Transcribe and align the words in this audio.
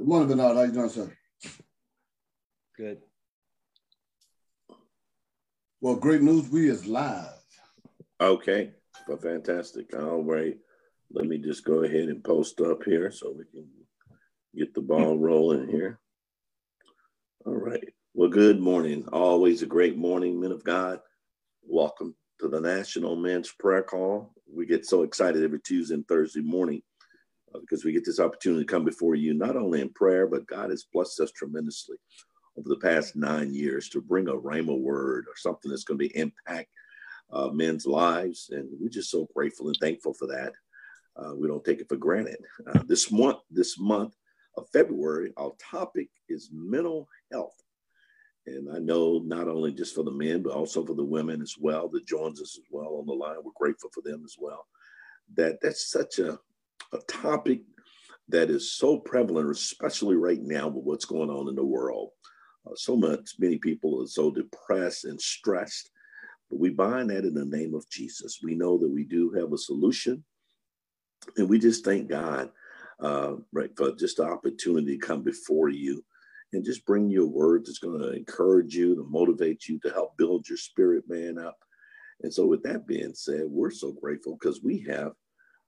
Good 0.00 0.08
morning, 0.08 0.28
Bernard. 0.28 0.56
How 0.56 0.62
are 0.62 0.66
you 0.66 0.72
doing, 0.72 0.88
sir? 0.88 1.12
Good. 2.74 3.02
Well, 5.82 5.96
great 5.96 6.22
news. 6.22 6.48
We 6.48 6.70
is 6.70 6.86
live. 6.86 7.34
Okay, 8.18 8.70
well, 9.06 9.18
fantastic. 9.18 9.94
All 9.94 10.24
right. 10.24 10.56
Let 11.12 11.26
me 11.26 11.36
just 11.36 11.66
go 11.66 11.84
ahead 11.84 12.08
and 12.08 12.24
post 12.24 12.62
up 12.62 12.82
here 12.82 13.12
so 13.12 13.34
we 13.36 13.44
can 13.44 13.68
get 14.56 14.72
the 14.72 14.80
ball 14.80 15.18
rolling 15.18 15.68
here. 15.68 16.00
All 17.44 17.52
right. 17.52 17.84
Well, 18.14 18.30
good 18.30 18.58
morning. 18.58 19.06
Always 19.12 19.60
a 19.60 19.66
great 19.66 19.98
morning, 19.98 20.40
men 20.40 20.52
of 20.52 20.64
God. 20.64 21.00
Welcome 21.62 22.16
to 22.40 22.48
the 22.48 22.58
National 22.58 23.16
Men's 23.16 23.52
Prayer 23.52 23.82
Call. 23.82 24.32
We 24.50 24.64
get 24.64 24.86
so 24.86 25.02
excited 25.02 25.44
every 25.44 25.60
Tuesday 25.60 25.92
and 25.92 26.08
Thursday 26.08 26.40
morning 26.40 26.80
because 27.58 27.84
we 27.84 27.92
get 27.92 28.04
this 28.04 28.20
opportunity 28.20 28.64
to 28.64 28.72
come 28.72 28.84
before 28.84 29.14
you, 29.14 29.34
not 29.34 29.56
only 29.56 29.80
in 29.80 29.88
prayer, 29.90 30.26
but 30.26 30.46
God 30.46 30.70
has 30.70 30.86
blessed 30.92 31.20
us 31.20 31.32
tremendously 31.32 31.96
over 32.56 32.68
the 32.68 32.76
past 32.76 33.16
nine 33.16 33.52
years 33.52 33.88
to 33.88 34.00
bring 34.00 34.28
a 34.28 34.32
rhema 34.32 34.78
word 34.78 35.24
or 35.26 35.36
something 35.36 35.70
that's 35.70 35.84
going 35.84 35.98
to 35.98 36.08
be 36.08 36.16
impact 36.16 36.68
uh, 37.32 37.48
men's 37.48 37.86
lives. 37.86 38.50
And 38.52 38.68
we're 38.80 38.88
just 38.88 39.10
so 39.10 39.28
grateful 39.34 39.68
and 39.68 39.76
thankful 39.80 40.14
for 40.14 40.26
that. 40.28 40.52
Uh, 41.16 41.34
we 41.34 41.48
don't 41.48 41.64
take 41.64 41.80
it 41.80 41.88
for 41.88 41.96
granted. 41.96 42.38
Uh, 42.66 42.82
this 42.86 43.10
month, 43.10 43.38
this 43.50 43.78
month 43.78 44.14
of 44.56 44.68
February, 44.72 45.32
our 45.36 45.52
topic 45.70 46.08
is 46.28 46.50
mental 46.52 47.08
health. 47.32 47.54
And 48.46 48.74
I 48.74 48.78
know 48.78 49.20
not 49.24 49.48
only 49.48 49.72
just 49.72 49.94
for 49.94 50.02
the 50.02 50.10
men, 50.10 50.42
but 50.42 50.52
also 50.52 50.84
for 50.84 50.94
the 50.94 51.04
women 51.04 51.42
as 51.42 51.56
well 51.58 51.88
that 51.88 52.06
joins 52.06 52.40
us 52.40 52.58
as 52.58 52.64
well 52.70 52.96
on 52.98 53.06
the 53.06 53.12
line. 53.12 53.36
We're 53.44 53.52
grateful 53.54 53.90
for 53.92 54.02
them 54.02 54.22
as 54.24 54.36
well. 54.38 54.66
That 55.36 55.58
that's 55.60 55.90
such 55.90 56.18
a, 56.18 56.38
a 56.92 56.98
topic 57.08 57.62
that 58.28 58.50
is 58.50 58.72
so 58.72 58.98
prevalent, 58.98 59.50
especially 59.50 60.16
right 60.16 60.40
now 60.42 60.68
with 60.68 60.84
what's 60.84 61.04
going 61.04 61.30
on 61.30 61.48
in 61.48 61.54
the 61.54 61.64
world. 61.64 62.10
Uh, 62.66 62.74
so 62.74 62.96
much, 62.96 63.30
many 63.38 63.58
people 63.58 64.02
are 64.02 64.06
so 64.06 64.30
depressed 64.30 65.04
and 65.04 65.20
stressed, 65.20 65.90
but 66.50 66.60
we 66.60 66.70
bind 66.70 67.10
that 67.10 67.24
in 67.24 67.34
the 67.34 67.44
name 67.44 67.74
of 67.74 67.88
Jesus. 67.90 68.40
We 68.42 68.54
know 68.54 68.78
that 68.78 68.90
we 68.90 69.04
do 69.04 69.30
have 69.32 69.52
a 69.52 69.58
solution, 69.58 70.24
and 71.36 71.48
we 71.48 71.58
just 71.58 71.84
thank 71.84 72.08
God 72.08 72.50
uh, 73.00 73.34
right 73.52 73.70
for 73.76 73.92
just 73.92 74.18
the 74.18 74.24
opportunity 74.24 74.98
to 74.98 75.06
come 75.06 75.22
before 75.22 75.70
you 75.70 76.04
and 76.52 76.64
just 76.64 76.84
bring 76.84 77.08
you 77.08 77.24
a 77.24 77.30
word 77.30 77.64
that's 77.64 77.78
going 77.78 78.00
to 78.00 78.12
encourage 78.12 78.74
you, 78.74 78.94
to 78.94 79.06
motivate 79.08 79.68
you, 79.68 79.78
to 79.80 79.90
help 79.90 80.16
build 80.16 80.48
your 80.48 80.58
spirit 80.58 81.04
man 81.08 81.38
up. 81.38 81.56
And 82.22 82.32
so, 82.32 82.46
with 82.46 82.62
that 82.64 82.86
being 82.86 83.14
said, 83.14 83.44
we're 83.46 83.70
so 83.70 83.92
grateful 83.92 84.36
because 84.38 84.60
we 84.62 84.84
have 84.88 85.12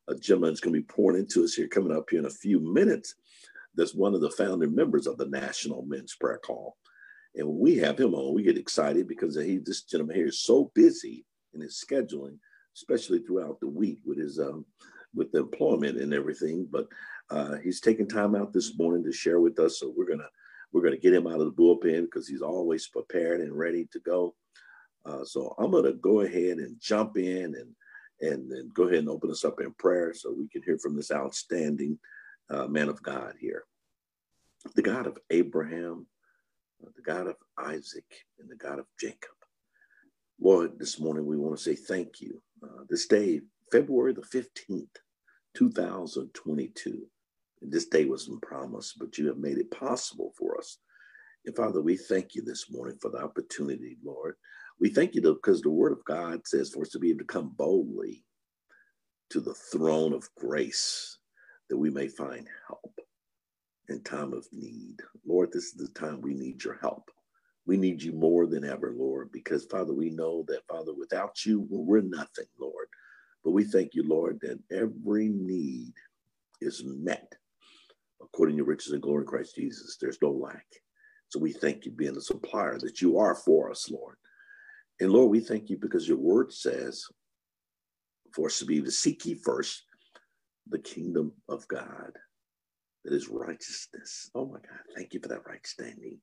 a 0.09 0.15
gentleman 0.15 0.51
that's 0.51 0.61
going 0.61 0.75
to 0.75 0.81
be 0.81 0.87
pouring 0.87 1.21
into 1.21 1.45
us 1.45 1.55
here 1.55 1.69
coming 1.69 1.97
up 1.97 2.11
here 2.11 2.19
in 2.21 2.27
a 2.27 2.31
few 2.31 2.61
minutes. 2.61 3.15
That's 3.75 3.95
one 3.95 4.15
of 4.15 4.21
the 4.21 4.31
founding 4.31 4.75
members 4.75 5.07
of 5.07 5.17
the 5.17 5.27
National 5.27 5.83
Men's 5.83 6.15
Prayer 6.15 6.41
Call. 6.45 6.77
And 7.35 7.49
when 7.49 7.59
we 7.59 7.77
have 7.79 7.99
him 7.99 8.15
on, 8.15 8.35
we 8.35 8.43
get 8.43 8.59
excited 8.59 9.09
because 9.09 9.37
he, 9.37 9.59
this 9.59 9.83
gentleman 9.83 10.17
here 10.17 10.27
is 10.27 10.43
so 10.43 10.71
busy 10.75 11.25
in 11.55 11.61
his 11.61 11.83
scheduling, 11.83 12.39
especially 12.77 13.21
throughout 13.21 13.59
the 13.61 13.69
week 13.69 14.01
with 14.05 14.19
his 14.19 14.39
um, 14.39 14.67
with 15.15 15.33
the 15.33 15.41
employment 15.41 15.99
and 15.99 16.13
everything. 16.13 16.67
But 16.71 16.87
uh, 17.31 17.57
he's 17.57 17.81
taking 17.81 18.09
time 18.09 18.35
out 18.35 18.53
this 18.53 18.77
morning 18.77 19.05
to 19.05 19.13
share 19.13 19.41
with 19.41 19.59
us. 19.59 19.81
So 19.81 19.93
we're 19.97 20.09
gonna 20.09 20.29
we're 20.73 20.83
gonna 20.83 20.99
get 20.99 21.15
him 21.15 21.27
out 21.27 21.41
of 21.41 21.47
the 21.47 21.63
bullpen 21.63 22.03
because 22.03 22.29
he's 22.29 22.43
always 22.43 22.89
prepared 22.89 23.41
and 23.41 23.57
ready 23.57 23.89
to 23.93 24.01
go. 24.01 24.35
Uh, 25.07 25.25
so 25.25 25.55
I'm 25.59 25.71
gonna 25.71 25.95
go 25.95 26.21
ahead 26.21 26.59
and 26.59 26.79
jump 26.81 27.17
in 27.17 27.55
and 27.55 27.75
and 28.23 28.51
then 28.51 28.71
go 28.73 28.85
ahead 28.85 29.01
and 29.01 29.09
open 29.09 29.31
us 29.31 29.45
up 29.45 29.61
in 29.61 29.73
prayer 29.75 30.15
so 30.15 30.33
we 30.33 30.49
can 30.49 30.63
hear 30.63 30.79
from 30.79 30.97
this 30.97 31.11
outstanding 31.11 31.99
uh, 32.51 32.67
man 32.67 32.89
of 32.89 33.03
God 33.03 33.35
here, 33.41 33.65
the 34.75 34.83
God 34.83 35.07
of 35.07 35.19
Abraham, 35.31 36.07
the 36.97 37.03
God 37.03 37.27
of 37.27 37.37
Isaac, 37.59 38.05
and 38.39 38.49
the 38.49 38.57
God 38.57 38.79
of 38.79 38.87
Jacob. 38.99 39.31
Lord, 40.41 40.79
this 40.79 40.99
morning 40.99 41.27
we 41.27 41.37
want 41.37 41.57
to 41.57 41.63
say 41.63 41.75
thank 41.75 42.21
you. 42.21 42.41
Uh, 42.63 42.85
this 42.89 43.07
day, 43.07 43.41
February 43.71 44.13
the 44.13 44.23
15th, 44.23 44.97
2022. 45.55 47.03
And 47.61 47.73
this 47.73 47.87
day 47.87 48.05
wasn't 48.05 48.43
promised, 48.43 48.99
but 48.99 49.19
you 49.19 49.29
have 49.29 49.39
made 49.39 49.59
it 49.59 49.71
possible 49.71 50.33
for 50.37 50.59
us. 50.59 50.79
And 51.47 51.57
Father, 51.57 51.81
we 51.81 51.97
thank 51.97 52.35
you 52.35 52.43
this 52.43 52.71
morning 52.71 52.99
for 53.01 53.11
the 53.11 53.19
opportunity, 53.19 53.99
Lord. 54.05 54.37
We 54.83 54.91
thank 54.91 55.15
you 55.15 55.23
because 55.23 55.63
the 55.63 55.71
word 55.71 55.93
of 55.93 56.05
God 56.05 56.41
says 56.45 56.71
for 56.71 56.83
us 56.83 56.89
to 56.89 56.99
be 56.99 57.11
able 57.11 57.21
to 57.21 57.25
come 57.27 57.55
boldly 57.57 58.25
to 59.31 59.41
the 59.41 59.55
throne 59.55 60.13
of 60.13 60.29
grace 60.37 61.19
that 61.71 61.79
we 61.79 61.89
may 61.89 62.09
find 62.09 62.49
help 62.67 62.93
in 63.89 64.03
time 64.03 64.33
of 64.33 64.45
need. 64.51 64.97
Lord, 65.25 65.53
this 65.53 65.67
is 65.67 65.75
the 65.75 65.87
time 65.91 66.21
we 66.21 66.35
need 66.35 66.65
your 66.65 66.79
help. 66.81 67.13
We 67.65 67.77
need 67.77 68.03
you 68.03 68.13
more 68.13 68.49
than 68.49 68.65
ever, 68.65 68.93
Lord, 68.97 69.31
because 69.31 69.67
Father, 69.67 69.95
we 69.95 70.11
know 70.11 70.45
that, 70.49 70.67
Father, 70.69 70.93
without 70.93 71.47
you, 71.47 71.65
we're 71.71 72.01
nothing, 72.01 72.47
Lord. 72.61 72.89
But 73.45 73.53
we 73.53 73.63
thank 73.63 73.95
you, 73.95 74.03
Lord, 74.05 74.41
that 74.43 74.59
every 74.73 75.29
need 75.29 75.93
is 76.61 76.83
met 76.85 77.33
according 78.21 78.57
to 78.57 78.65
riches 78.65 78.93
and 78.93 79.03
glory 79.03 79.23
in 79.23 79.29
Christ 79.29 79.55
Jesus. 79.55 79.97
There's 80.01 80.21
no 80.21 80.33
lack. 80.33 80.67
So 81.29 81.39
we 81.39 81.53
thank 81.53 81.85
you 81.85 81.93
being 81.93 82.15
the 82.15 82.21
supplier 82.21 82.81
that 82.81 83.01
you 83.01 83.19
are 83.19 83.37
for 83.37 83.71
us, 83.71 83.89
Lord. 83.89 84.17
And 85.03 85.13
Lord, 85.13 85.31
we 85.31 85.41
thank 85.41 85.69
you 85.69 85.77
because 85.77 86.07
your 86.07 86.19
word 86.19 86.53
says 86.53 87.05
for 88.33 88.47
us 88.47 88.61
to 88.61 88.65
be 88.65 88.81
to 88.81 88.91
seek 88.91 89.27
ye 89.27 89.35
first 89.35 89.83
the 90.69 90.79
kingdom 90.79 91.33
of 91.49 91.67
God 91.67 92.13
that 93.05 93.13
is 93.13 93.29
righteousness. 93.29 94.31
Oh 94.35 94.47
my 94.47 94.59
God, 94.59 94.79
thank 94.97 95.13
you 95.13 95.21
for 95.21 95.29
that 95.29 95.45
right 95.45 95.67
standing 95.67 96.19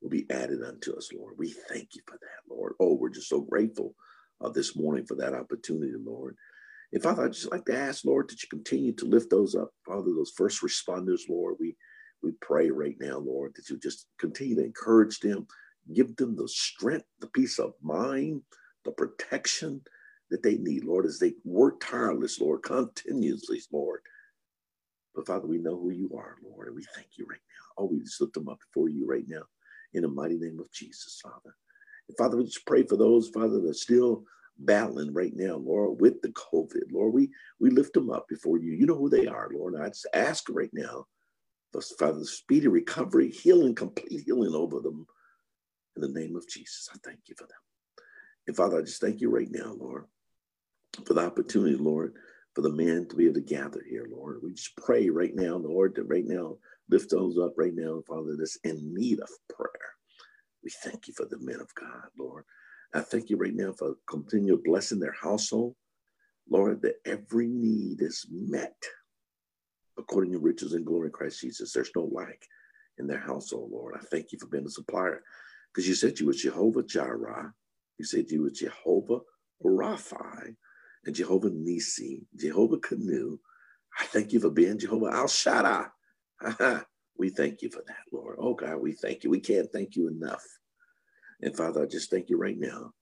will 0.00 0.08
be 0.08 0.24
added 0.30 0.62
unto 0.62 0.96
us, 0.96 1.10
Lord. 1.14 1.34
We 1.36 1.54
thank 1.68 1.90
you 1.94 2.00
for 2.08 2.18
that, 2.20 2.54
Lord. 2.54 2.72
Oh, 2.80 2.94
we're 2.94 3.10
just 3.10 3.28
so 3.28 3.42
grateful 3.42 3.94
uh, 4.40 4.48
this 4.48 4.74
morning 4.74 5.04
for 5.04 5.14
that 5.16 5.34
opportunity, 5.34 5.92
Lord. 6.02 6.34
And 6.92 7.02
Father, 7.02 7.26
I'd 7.26 7.34
just 7.34 7.52
like 7.52 7.66
to 7.66 7.76
ask, 7.76 8.04
Lord, 8.04 8.30
that 8.30 8.42
you 8.42 8.48
continue 8.48 8.94
to 8.94 9.04
lift 9.04 9.28
those 9.28 9.54
up, 9.54 9.72
Father, 9.86 10.10
those 10.10 10.32
first 10.34 10.62
responders, 10.62 11.28
Lord. 11.28 11.56
We 11.60 11.76
we 12.22 12.32
pray 12.40 12.70
right 12.70 12.96
now, 12.98 13.18
Lord, 13.18 13.52
that 13.56 13.68
you 13.68 13.78
just 13.78 14.06
continue 14.18 14.56
to 14.56 14.64
encourage 14.64 15.20
them, 15.20 15.46
give 15.94 16.16
them 16.16 16.36
the 16.36 16.48
strength, 16.48 17.06
the 17.20 17.28
peace 17.28 17.58
of 17.58 17.74
mind, 17.82 18.42
the 18.84 18.92
protection 18.92 19.82
that 20.30 20.42
they 20.42 20.56
need, 20.56 20.84
Lord, 20.84 21.06
as 21.06 21.18
they 21.18 21.34
work 21.44 21.80
tireless, 21.80 22.40
Lord, 22.40 22.62
continuously, 22.62 23.60
Lord, 23.72 24.00
but 25.14 25.26
Father, 25.26 25.46
we 25.46 25.58
know 25.58 25.78
who 25.78 25.90
you 25.90 26.10
are, 26.16 26.36
Lord, 26.42 26.68
and 26.68 26.76
we 26.76 26.84
thank 26.94 27.08
you 27.16 27.26
right 27.28 27.40
now. 27.40 27.82
Oh, 27.82 27.86
we 27.86 28.00
just 28.00 28.20
lift 28.20 28.34
them 28.34 28.48
up 28.48 28.58
before 28.60 28.88
you 28.88 29.06
right 29.06 29.26
now 29.28 29.42
in 29.92 30.02
the 30.02 30.08
mighty 30.08 30.38
name 30.38 30.58
of 30.58 30.72
Jesus, 30.72 31.20
Father. 31.22 31.54
And 32.08 32.16
Father, 32.16 32.36
we 32.36 32.44
just 32.44 32.66
pray 32.66 32.84
for 32.84 32.96
those, 32.96 33.28
Father, 33.28 33.60
that 33.60 33.70
are 33.70 33.74
still 33.74 34.24
battling 34.58 35.12
right 35.12 35.32
now, 35.34 35.56
Lord, 35.56 36.00
with 36.00 36.22
the 36.22 36.28
COVID. 36.30 36.92
Lord, 36.92 37.12
we, 37.12 37.30
we 37.60 37.70
lift 37.70 37.92
them 37.94 38.10
up 38.10 38.26
before 38.28 38.58
you. 38.58 38.72
You 38.72 38.86
know 38.86 38.96
who 38.96 39.10
they 39.10 39.26
are, 39.26 39.50
Lord. 39.52 39.74
And 39.74 39.82
I 39.82 39.88
just 39.88 40.08
ask 40.14 40.48
right 40.50 40.70
now 40.72 41.06
for 41.72 41.82
Father, 41.98 42.24
speedy 42.24 42.68
recovery, 42.68 43.30
healing, 43.30 43.74
complete 43.74 44.22
healing 44.24 44.54
over 44.54 44.80
them 44.80 45.06
in 45.96 46.02
the 46.02 46.20
name 46.20 46.36
of 46.36 46.48
Jesus. 46.48 46.88
I 46.92 46.98
thank 47.04 47.20
you 47.26 47.34
for 47.36 47.44
them. 47.44 47.58
And 48.46 48.56
Father, 48.56 48.78
I 48.78 48.82
just 48.82 49.00
thank 49.00 49.20
you 49.20 49.30
right 49.30 49.50
now, 49.50 49.74
Lord, 49.78 50.04
for 51.06 51.14
the 51.14 51.24
opportunity, 51.24 51.76
Lord, 51.76 52.14
for 52.54 52.62
the 52.62 52.72
men 52.72 53.06
to 53.08 53.16
be 53.16 53.24
able 53.24 53.34
to 53.34 53.40
gather 53.40 53.82
here, 53.88 54.06
Lord. 54.10 54.40
We 54.42 54.52
just 54.52 54.76
pray 54.76 55.08
right 55.08 55.34
now, 55.34 55.56
Lord, 55.56 55.94
that 55.96 56.04
right 56.04 56.26
now, 56.26 56.56
lift 56.90 57.10
those 57.10 57.38
up 57.38 57.54
right 57.56 57.74
now, 57.74 58.02
Father, 58.06 58.36
that's 58.36 58.58
in 58.64 58.94
need 58.94 59.20
of 59.20 59.28
prayer. 59.54 59.68
We 60.62 60.70
thank 60.82 61.08
you 61.08 61.14
for 61.14 61.26
the 61.26 61.38
men 61.40 61.60
of 61.60 61.74
God, 61.74 62.08
Lord. 62.18 62.44
I 62.94 63.00
thank 63.00 63.30
you 63.30 63.36
right 63.36 63.54
now 63.54 63.72
for 63.72 63.94
continue 64.06 64.60
blessing 64.62 65.00
their 65.00 65.14
household, 65.20 65.74
Lord, 66.50 66.82
that 66.82 66.96
every 67.06 67.48
need 67.48 68.02
is 68.02 68.26
met 68.30 68.76
according 69.98 70.32
to 70.32 70.38
riches 70.38 70.74
and 70.74 70.84
glory 70.84 71.06
in 71.06 71.12
Christ 71.12 71.40
Jesus. 71.40 71.72
There's 71.72 71.90
no 71.96 72.10
lack 72.12 72.46
in 72.98 73.06
their 73.06 73.20
household, 73.20 73.70
Lord. 73.72 73.94
I 73.96 74.04
thank 74.10 74.32
you 74.32 74.38
for 74.38 74.46
being 74.46 74.66
a 74.66 74.70
supplier 74.70 75.22
because 75.72 75.88
you 75.88 75.94
said 75.94 76.18
you 76.20 76.26
were 76.26 76.32
Jehovah 76.32 76.82
Jireh. 76.82 77.52
You 77.98 78.04
said 78.04 78.30
you 78.30 78.42
were 78.42 78.50
Jehovah 78.50 79.20
Rapha 79.64 80.54
and 81.04 81.14
Jehovah 81.14 81.50
Nisi, 81.52 82.26
Jehovah 82.36 82.78
Canoe. 82.78 83.38
I 83.98 84.04
thank 84.06 84.32
you 84.32 84.40
for 84.40 84.50
being 84.50 84.78
Jehovah 84.78 85.12
El 85.14 85.28
Shaddai. 85.28 85.86
we 87.18 87.30
thank 87.30 87.62
you 87.62 87.70
for 87.70 87.82
that, 87.86 88.04
Lord. 88.12 88.36
Oh 88.40 88.54
God, 88.54 88.76
we 88.78 88.92
thank 88.92 89.24
you. 89.24 89.30
We 89.30 89.40
can't 89.40 89.70
thank 89.72 89.96
you 89.96 90.08
enough. 90.08 90.44
And 91.42 91.56
Father, 91.56 91.82
I 91.82 91.86
just 91.86 92.10
thank 92.10 92.30
you 92.30 92.38
right 92.38 92.58
now, 92.58 92.92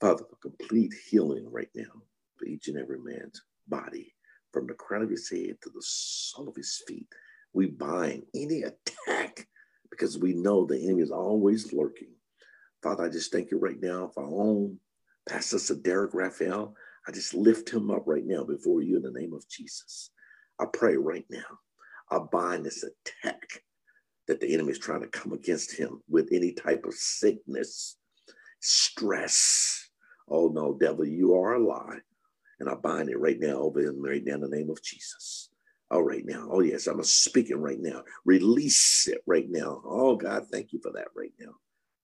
Father, 0.00 0.24
for 0.28 0.36
complete 0.36 0.94
healing 1.10 1.48
right 1.50 1.70
now 1.74 2.02
for 2.36 2.46
each 2.46 2.68
and 2.68 2.78
every 2.78 2.98
man's 3.00 3.42
body, 3.68 4.14
from 4.52 4.66
the 4.66 4.74
crown 4.74 5.02
of 5.02 5.10
his 5.10 5.30
head 5.30 5.56
to 5.62 5.70
the 5.70 5.82
sole 5.82 6.48
of 6.48 6.56
his 6.56 6.82
feet. 6.88 7.08
We 7.54 7.66
bind 7.68 8.24
any 8.34 8.64
attack 8.64 9.46
because 9.90 10.18
we 10.18 10.34
know 10.34 10.66
the 10.66 10.82
enemy 10.84 11.02
is 11.02 11.12
always 11.12 11.72
lurking. 11.72 12.15
Father, 12.86 13.06
I 13.06 13.08
just 13.08 13.32
thank 13.32 13.50
you 13.50 13.58
right 13.58 13.82
now 13.82 14.12
for 14.14 14.22
our 14.22 14.30
own 14.30 14.78
Pastor 15.28 15.74
Derek 15.74 16.14
Raphael. 16.14 16.76
I 17.08 17.10
just 17.10 17.34
lift 17.34 17.68
him 17.68 17.90
up 17.90 18.04
right 18.06 18.24
now 18.24 18.44
before 18.44 18.80
you 18.80 18.94
in 18.96 19.02
the 19.02 19.10
name 19.10 19.32
of 19.32 19.42
Jesus. 19.48 20.12
I 20.60 20.66
pray 20.72 20.96
right 20.96 21.24
now. 21.28 21.58
I 22.12 22.20
bind 22.30 22.64
this 22.64 22.84
attack 22.84 23.42
that 24.28 24.38
the 24.38 24.54
enemy 24.54 24.70
is 24.70 24.78
trying 24.78 25.00
to 25.00 25.08
come 25.08 25.32
against 25.32 25.76
him 25.76 26.00
with 26.08 26.28
any 26.30 26.52
type 26.52 26.84
of 26.86 26.94
sickness, 26.94 27.96
stress. 28.60 29.88
Oh 30.28 30.46
no, 30.54 30.78
devil, 30.78 31.04
you 31.04 31.34
are 31.34 31.54
a 31.54 31.66
lie. 31.66 31.98
And 32.60 32.68
I 32.68 32.76
bind 32.76 33.10
it 33.10 33.18
right 33.18 33.40
now 33.40 33.56
over 33.56 33.80
him, 33.80 34.00
right 34.00 34.22
now 34.24 34.34
in 34.34 34.42
the 34.42 34.48
name 34.48 34.70
of 34.70 34.80
Jesus. 34.80 35.50
Oh, 35.90 36.02
right 36.02 36.24
now. 36.24 36.46
Oh, 36.52 36.60
yes, 36.60 36.86
I'm 36.86 37.02
speaking 37.02 37.60
right 37.60 37.80
now. 37.80 38.04
Release 38.24 39.08
it 39.08 39.22
right 39.26 39.46
now. 39.48 39.82
Oh, 39.84 40.14
God, 40.14 40.46
thank 40.52 40.72
you 40.72 40.78
for 40.80 40.92
that 40.92 41.08
right 41.16 41.32
now. 41.40 41.52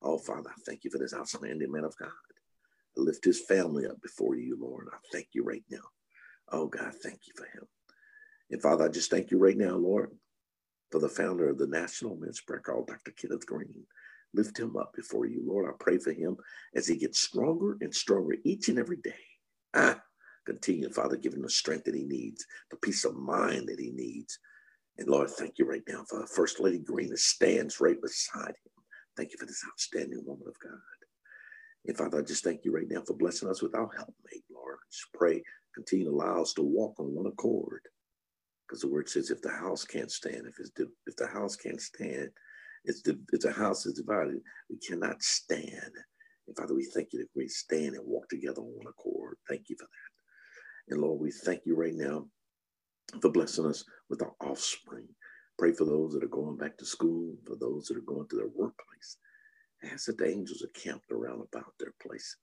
Oh, 0.02 0.18
Father, 0.18 0.50
I 0.50 0.60
thank 0.66 0.84
you 0.84 0.90
for 0.90 0.98
this 0.98 1.14
outstanding 1.14 1.70
man 1.70 1.84
of 1.84 1.96
God. 1.96 2.08
I 2.98 3.00
lift 3.00 3.24
his 3.24 3.40
family 3.40 3.86
up 3.86 4.00
before 4.02 4.36
you, 4.36 4.58
Lord. 4.60 4.88
I 4.92 4.96
thank 5.12 5.28
you 5.32 5.44
right 5.44 5.64
now. 5.70 5.84
Oh, 6.50 6.66
God, 6.66 6.92
thank 7.02 7.20
you 7.26 7.32
for 7.36 7.44
him. 7.44 7.66
And 8.50 8.60
Father, 8.60 8.84
I 8.84 8.88
just 8.88 9.10
thank 9.10 9.30
you 9.30 9.38
right 9.38 9.56
now, 9.56 9.76
Lord, 9.76 10.10
for 10.90 10.98
the 10.98 11.08
founder 11.08 11.48
of 11.48 11.58
the 11.58 11.66
National 11.66 12.16
Men's 12.16 12.40
Prayer 12.40 12.60
Call, 12.60 12.84
Dr. 12.84 13.12
Kenneth 13.12 13.46
Green. 13.46 13.86
Lift 14.34 14.58
him 14.58 14.76
up 14.76 14.92
before 14.94 15.26
you, 15.26 15.42
Lord. 15.44 15.66
I 15.68 15.72
pray 15.78 15.98
for 15.98 16.12
him 16.12 16.36
as 16.74 16.86
he 16.86 16.96
gets 16.96 17.20
stronger 17.20 17.76
and 17.80 17.94
stronger 17.94 18.36
each 18.44 18.68
and 18.68 18.78
every 18.78 18.96
day. 18.96 19.14
Ah, 19.74 20.00
continue, 20.46 20.90
Father, 20.90 21.16
give 21.16 21.34
him 21.34 21.42
the 21.42 21.50
strength 21.50 21.84
that 21.84 21.94
he 21.94 22.04
needs, 22.04 22.44
the 22.70 22.76
peace 22.78 23.04
of 23.04 23.14
mind 23.14 23.68
that 23.68 23.78
he 23.78 23.90
needs. 23.90 24.38
And 24.98 25.08
Lord, 25.08 25.30
thank 25.30 25.58
you 25.58 25.66
right 25.66 25.82
now 25.88 26.04
for 26.08 26.26
First 26.26 26.60
Lady 26.60 26.78
Green 26.78 27.10
that 27.10 27.18
stands 27.18 27.80
right 27.80 28.00
beside 28.00 28.48
him. 28.48 28.71
Thank 29.16 29.32
you 29.32 29.38
for 29.38 29.46
this 29.46 29.64
outstanding 29.70 30.22
woman 30.24 30.46
of 30.48 30.58
God. 30.58 30.80
And 31.86 31.96
Father, 31.96 32.20
I 32.20 32.22
just 32.22 32.44
thank 32.44 32.64
you 32.64 32.72
right 32.72 32.88
now 32.88 33.02
for 33.06 33.16
blessing 33.16 33.48
us 33.48 33.62
with 33.62 33.74
our 33.74 33.90
helpmate, 33.96 34.44
Lord. 34.52 34.78
Just 34.90 35.12
pray, 35.14 35.42
continue 35.74 36.06
to 36.06 36.12
allow 36.12 36.42
us 36.42 36.52
to 36.54 36.62
walk 36.62 36.98
on 36.98 37.14
one 37.14 37.26
accord. 37.26 37.82
Because 38.66 38.80
the 38.82 38.88
word 38.88 39.08
says, 39.08 39.30
if 39.30 39.42
the 39.42 39.50
house 39.50 39.84
can't 39.84 40.10
stand, 40.10 40.46
if 40.46 40.58
it's 40.58 40.70
if 41.06 41.16
the 41.16 41.26
house 41.26 41.56
can't 41.56 41.80
stand, 41.80 42.30
it's 42.84 43.02
the 43.02 43.18
if 43.32 43.40
the 43.40 43.52
house 43.52 43.84
is 43.84 43.94
divided, 43.94 44.40
we 44.70 44.78
cannot 44.78 45.22
stand. 45.22 45.92
And 46.46 46.56
Father, 46.56 46.74
we 46.74 46.86
thank 46.94 47.12
you 47.12 47.18
that 47.20 47.28
we 47.34 47.48
stand 47.48 47.94
and 47.94 48.06
walk 48.06 48.28
together 48.28 48.60
on 48.60 48.68
one 48.68 48.86
accord. 48.88 49.36
Thank 49.48 49.68
you 49.68 49.76
for 49.78 49.84
that. 49.84 50.94
And 50.94 51.00
Lord, 51.02 51.20
we 51.20 51.30
thank 51.30 51.62
you 51.66 51.76
right 51.76 51.94
now 51.94 52.26
for 53.20 53.30
blessing 53.30 53.66
us 53.66 53.84
with 54.08 54.22
our 54.22 54.32
offspring. 54.40 55.08
Pray 55.62 55.72
for 55.72 55.84
those 55.84 56.12
that 56.12 56.24
are 56.24 56.26
going 56.26 56.56
back 56.56 56.76
to 56.78 56.84
school, 56.84 57.36
for 57.46 57.54
those 57.54 57.86
that 57.86 57.96
are 57.96 58.00
going 58.00 58.26
to 58.26 58.34
their 58.34 58.48
workplace. 58.48 59.16
Ask 59.84 60.06
that 60.06 60.18
the 60.18 60.28
angels 60.28 60.60
are 60.60 60.80
camped 60.80 61.12
around 61.12 61.40
about 61.40 61.72
their 61.78 61.94
place. 62.02 62.36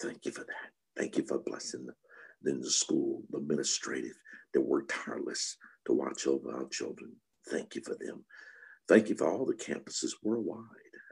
Thank 0.00 0.24
you 0.24 0.32
for 0.32 0.40
that. 0.40 0.70
Thank 0.96 1.18
you 1.18 1.26
for 1.26 1.38
blessing 1.38 1.84
them. 1.84 1.96
Then 2.40 2.62
the 2.62 2.70
school, 2.70 3.24
the 3.28 3.36
administrative, 3.36 4.14
that 4.54 4.62
work 4.62 4.90
tireless 4.90 5.58
to 5.86 5.92
watch 5.92 6.26
over 6.26 6.50
our 6.50 6.66
children. 6.68 7.12
Thank 7.50 7.74
you 7.74 7.82
for 7.84 7.94
them. 8.00 8.24
Thank 8.88 9.10
you 9.10 9.16
for 9.16 9.30
all 9.30 9.44
the 9.44 9.52
campuses 9.52 10.12
worldwide. 10.22 10.64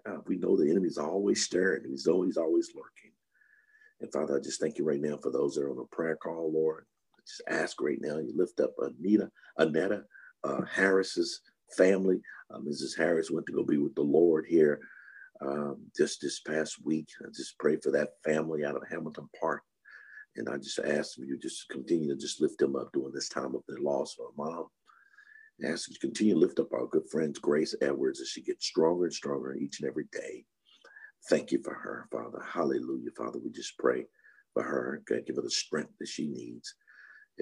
Uh, 0.08 0.20
we 0.26 0.38
know 0.38 0.56
the 0.56 0.70
enemy's 0.70 0.96
always 0.96 1.44
staring. 1.44 1.84
He's 1.86 2.06
always, 2.06 2.38
always 2.38 2.70
lurking. 2.74 3.12
And 4.00 4.10
Father, 4.10 4.38
I 4.38 4.42
just 4.42 4.62
thank 4.62 4.78
you 4.78 4.86
right 4.86 4.98
now 4.98 5.18
for 5.22 5.30
those 5.30 5.56
that 5.56 5.64
are 5.64 5.70
on 5.70 5.76
the 5.76 5.84
prayer 5.92 6.16
call, 6.16 6.50
Lord. 6.50 6.86
I 7.18 7.20
just 7.28 7.42
ask 7.50 7.82
right 7.82 8.00
now, 8.00 8.16
you 8.16 8.32
lift 8.34 8.60
up 8.60 8.72
Anita, 8.78 9.30
Anetta, 9.60 10.04
uh, 10.44 10.62
Harris's 10.72 11.40
family. 11.76 12.20
Uh, 12.52 12.58
Mrs. 12.58 12.96
Harris 12.96 13.30
went 13.30 13.46
to 13.46 13.52
go 13.52 13.64
be 13.64 13.78
with 13.78 13.94
the 13.94 14.02
Lord 14.02 14.46
here 14.48 14.80
um, 15.40 15.78
just 15.96 16.20
this 16.20 16.40
past 16.40 16.76
week. 16.84 17.08
I 17.22 17.28
just 17.34 17.58
pray 17.58 17.76
for 17.76 17.90
that 17.92 18.10
family 18.24 18.64
out 18.64 18.76
of 18.76 18.82
Hamilton 18.88 19.28
Park. 19.40 19.62
And 20.36 20.48
I 20.48 20.56
just 20.56 20.78
ask 20.80 21.16
you 21.16 21.38
just 21.38 21.68
continue 21.68 22.08
to 22.08 22.20
just 22.20 22.40
lift 22.40 22.58
them 22.58 22.74
up 22.76 22.90
during 22.92 23.12
this 23.12 23.28
time 23.28 23.54
of 23.54 23.62
their 23.68 23.78
loss 23.78 24.16
of 24.18 24.26
a 24.26 24.42
mom. 24.42 24.66
I 25.64 25.68
ask 25.68 25.88
you 25.88 25.94
to 25.94 26.00
continue 26.00 26.34
to 26.34 26.40
lift 26.40 26.58
up 26.58 26.72
our 26.72 26.86
good 26.86 27.08
friends, 27.10 27.38
Grace 27.38 27.74
Edwards 27.80 28.20
as 28.20 28.28
she 28.28 28.42
gets 28.42 28.66
stronger 28.66 29.04
and 29.04 29.14
stronger 29.14 29.54
each 29.54 29.80
and 29.80 29.88
every 29.88 30.06
day. 30.12 30.44
Thank 31.30 31.52
you 31.52 31.62
for 31.62 31.74
her, 31.74 32.08
Father. 32.10 32.42
Hallelujah, 32.44 33.10
Father. 33.16 33.38
We 33.38 33.50
just 33.50 33.78
pray 33.78 34.06
for 34.52 34.62
her. 34.62 35.02
God, 35.06 35.24
give 35.26 35.36
her 35.36 35.42
the 35.42 35.50
strength 35.50 35.92
that 36.00 36.08
she 36.08 36.26
needs. 36.26 36.74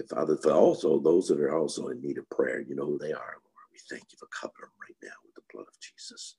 Father, 0.08 0.36
for 0.36 0.52
also 0.52 0.98
those 0.98 1.28
that 1.28 1.40
are 1.40 1.56
also 1.56 1.88
in 1.88 2.00
need 2.00 2.18
of 2.18 2.28
prayer, 2.30 2.60
you 2.60 2.74
know 2.74 2.86
who 2.86 2.98
they 2.98 3.12
are, 3.12 3.36
Lord. 3.36 3.68
We 3.72 3.78
thank 3.90 4.04
you 4.10 4.18
for 4.18 4.28
covering 4.28 4.62
them 4.62 4.70
right 4.80 4.96
now 5.02 5.16
with 5.24 5.34
the 5.34 5.42
blood 5.52 5.66
of 5.68 5.80
Jesus. 5.80 6.36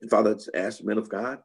And 0.00 0.10
Father, 0.10 0.36
ask 0.54 0.82
men 0.82 0.98
of 0.98 1.08
God, 1.08 1.38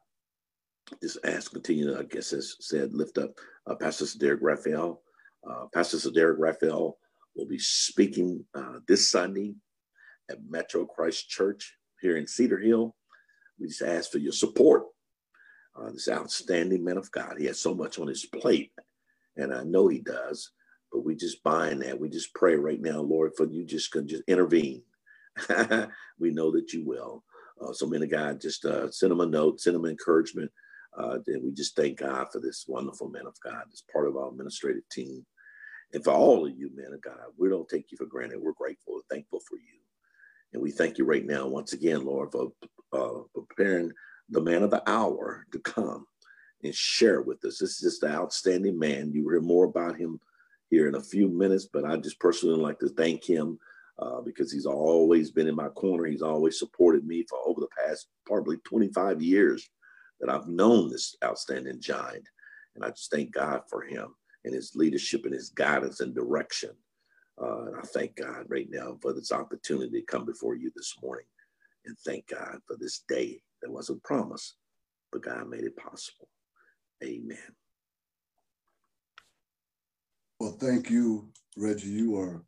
just 1.02 1.18
ask, 1.24 1.52
continue, 1.52 1.98
I 1.98 2.02
guess, 2.04 2.32
as 2.32 2.56
said, 2.60 2.94
lift 2.94 3.18
up 3.18 3.30
uh, 3.66 3.74
Pastor 3.74 4.06
Derek 4.18 4.40
Raphael. 4.42 5.02
Uh, 5.48 5.66
Pastor 5.72 6.10
Derek 6.10 6.38
Raphael 6.38 6.98
will 7.36 7.46
be 7.46 7.58
speaking 7.58 8.44
uh, 8.54 8.78
this 8.88 9.10
Sunday 9.10 9.54
at 10.30 10.38
Metro 10.48 10.84
Christ 10.84 11.28
Church 11.28 11.76
here 12.00 12.16
in 12.16 12.26
Cedar 12.26 12.58
Hill. 12.58 12.94
We 13.58 13.68
just 13.68 13.82
ask 13.82 14.10
for 14.10 14.18
your 14.18 14.32
support. 14.32 14.84
Uh, 15.78 15.90
this 15.90 16.08
outstanding 16.08 16.82
man 16.82 16.96
of 16.96 17.10
God. 17.10 17.34
He 17.38 17.44
has 17.46 17.60
so 17.60 17.74
much 17.74 17.98
on 17.98 18.06
his 18.06 18.24
plate, 18.24 18.72
and 19.36 19.52
I 19.52 19.62
know 19.62 19.88
he 19.88 19.98
does. 19.98 20.50
But 20.96 21.04
we 21.04 21.14
just 21.14 21.42
bind 21.42 21.82
that. 21.82 22.00
We 22.00 22.08
just 22.08 22.32
pray 22.32 22.56
right 22.56 22.80
now, 22.80 23.02
Lord, 23.02 23.32
for 23.36 23.44
you 23.44 23.66
just 23.66 23.92
can 23.92 24.08
just 24.08 24.22
intervene. 24.26 24.82
we 26.18 26.30
know 26.30 26.50
that 26.52 26.72
you 26.72 26.86
will. 26.86 27.22
Uh, 27.60 27.74
so, 27.74 27.92
of 27.92 28.10
God, 28.10 28.40
just 28.40 28.64
uh, 28.64 28.90
send 28.90 29.12
him 29.12 29.20
a 29.20 29.26
note, 29.26 29.60
send 29.60 29.76
him 29.76 29.84
encouragement. 29.84 30.50
Uh, 30.96 31.18
and 31.26 31.44
we 31.44 31.52
just 31.52 31.76
thank 31.76 31.98
God 31.98 32.28
for 32.32 32.40
this 32.40 32.64
wonderful 32.66 33.10
man 33.10 33.26
of 33.26 33.36
God 33.44 33.64
as 33.70 33.82
part 33.92 34.08
of 34.08 34.16
our 34.16 34.30
administrative 34.30 34.88
team. 34.90 35.26
And 35.92 36.02
for 36.02 36.14
all 36.14 36.46
of 36.46 36.56
you, 36.56 36.70
men 36.74 36.94
of 36.94 37.02
God, 37.02 37.26
we 37.36 37.50
don't 37.50 37.68
take 37.68 37.92
you 37.92 37.98
for 37.98 38.06
granted. 38.06 38.40
We're 38.40 38.52
grateful 38.52 38.94
and 38.94 39.04
thankful 39.10 39.40
for 39.40 39.56
you. 39.56 39.78
And 40.54 40.62
we 40.62 40.70
thank 40.70 40.96
you 40.96 41.04
right 41.04 41.26
now, 41.26 41.46
once 41.46 41.74
again, 41.74 42.06
Lord, 42.06 42.32
for 42.32 42.52
uh, 42.94 43.20
preparing 43.34 43.92
the 44.30 44.40
man 44.40 44.62
of 44.62 44.70
the 44.70 44.82
hour 44.88 45.44
to 45.52 45.58
come 45.58 46.06
and 46.62 46.74
share 46.74 47.20
with 47.20 47.44
us. 47.44 47.58
This 47.58 47.72
is 47.72 47.80
just 47.80 48.02
an 48.02 48.12
outstanding 48.12 48.78
man. 48.78 49.12
You 49.12 49.28
hear 49.28 49.42
more 49.42 49.66
about 49.66 49.98
him 49.98 50.18
here 50.76 50.88
in 50.88 50.94
a 50.96 51.02
few 51.02 51.28
minutes, 51.28 51.64
but 51.64 51.86
I 51.86 51.96
just 51.96 52.20
personally 52.20 52.60
like 52.60 52.78
to 52.80 52.90
thank 52.90 53.24
him 53.24 53.58
uh, 53.98 54.20
because 54.20 54.52
he's 54.52 54.66
always 54.66 55.30
been 55.30 55.48
in 55.48 55.56
my 55.56 55.68
corner. 55.68 56.04
He's 56.04 56.20
always 56.20 56.58
supported 56.58 57.06
me 57.06 57.24
for 57.30 57.38
over 57.46 57.62
the 57.62 57.68
past 57.82 58.08
probably 58.26 58.58
25 58.58 59.22
years 59.22 59.70
that 60.20 60.28
I've 60.28 60.48
known 60.48 60.90
this 60.90 61.16
outstanding 61.24 61.80
giant. 61.80 62.28
And 62.74 62.84
I 62.84 62.90
just 62.90 63.10
thank 63.10 63.32
God 63.32 63.62
for 63.70 63.82
him 63.82 64.14
and 64.44 64.54
his 64.54 64.76
leadership 64.76 65.24
and 65.24 65.32
his 65.32 65.48
guidance 65.48 66.00
and 66.00 66.14
direction. 66.14 66.72
Uh, 67.40 67.64
and 67.68 67.76
I 67.76 67.82
thank 67.82 68.16
God 68.16 68.44
right 68.48 68.68
now 68.70 68.98
for 69.00 69.14
this 69.14 69.32
opportunity 69.32 70.00
to 70.00 70.06
come 70.06 70.26
before 70.26 70.56
you 70.56 70.70
this 70.76 70.94
morning 71.02 71.26
and 71.86 71.96
thank 72.04 72.28
God 72.28 72.58
for 72.66 72.76
this 72.76 73.02
day 73.08 73.40
that 73.62 73.72
wasn't 73.72 74.02
promised, 74.02 74.56
but 75.10 75.22
God 75.22 75.48
made 75.48 75.64
it 75.64 75.76
possible. 75.76 76.28
Amen. 77.02 77.38
Well, 80.38 80.56
thank 80.60 80.90
you, 80.90 81.30
Reggie. 81.56 81.88
You 81.88 82.18
are 82.18 82.44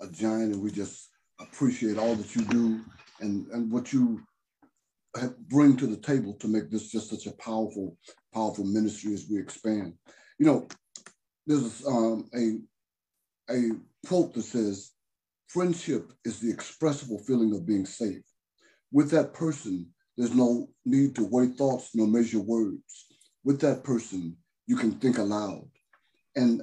a 0.00 0.08
giant, 0.08 0.54
and 0.54 0.62
we 0.62 0.70
just 0.70 1.08
appreciate 1.40 1.96
all 1.96 2.14
that 2.14 2.36
you 2.36 2.42
do 2.42 2.80
and, 3.20 3.46
and 3.48 3.72
what 3.72 3.92
you 3.92 4.20
bring 5.48 5.76
to 5.76 5.86
the 5.86 5.96
table 5.96 6.34
to 6.34 6.48
make 6.48 6.70
this 6.70 6.90
just 6.90 7.10
such 7.10 7.26
a 7.26 7.36
powerful, 7.36 7.96
powerful 8.34 8.64
ministry 8.64 9.14
as 9.14 9.26
we 9.30 9.38
expand. 9.38 9.94
You 10.38 10.46
know, 10.46 10.68
there's 11.46 11.86
um, 11.86 12.28
a 12.34 12.58
a 13.52 13.70
quote 14.06 14.34
that 14.34 14.42
says, 14.42 14.92
"Friendship 15.48 16.12
is 16.24 16.40
the 16.40 16.50
expressible 16.52 17.18
feeling 17.26 17.54
of 17.54 17.66
being 17.66 17.86
safe. 17.86 18.22
With 18.92 19.10
that 19.12 19.32
person, 19.32 19.88
there's 20.16 20.34
no 20.34 20.68
need 20.84 21.14
to 21.16 21.24
weigh 21.24 21.48
thoughts 21.48 21.90
nor 21.94 22.06
measure 22.06 22.40
words. 22.40 23.06
With 23.44 23.60
that 23.62 23.82
person, 23.82 24.36
you 24.66 24.76
can 24.76 24.92
think 24.92 25.18
aloud." 25.18 25.68
And 26.36 26.62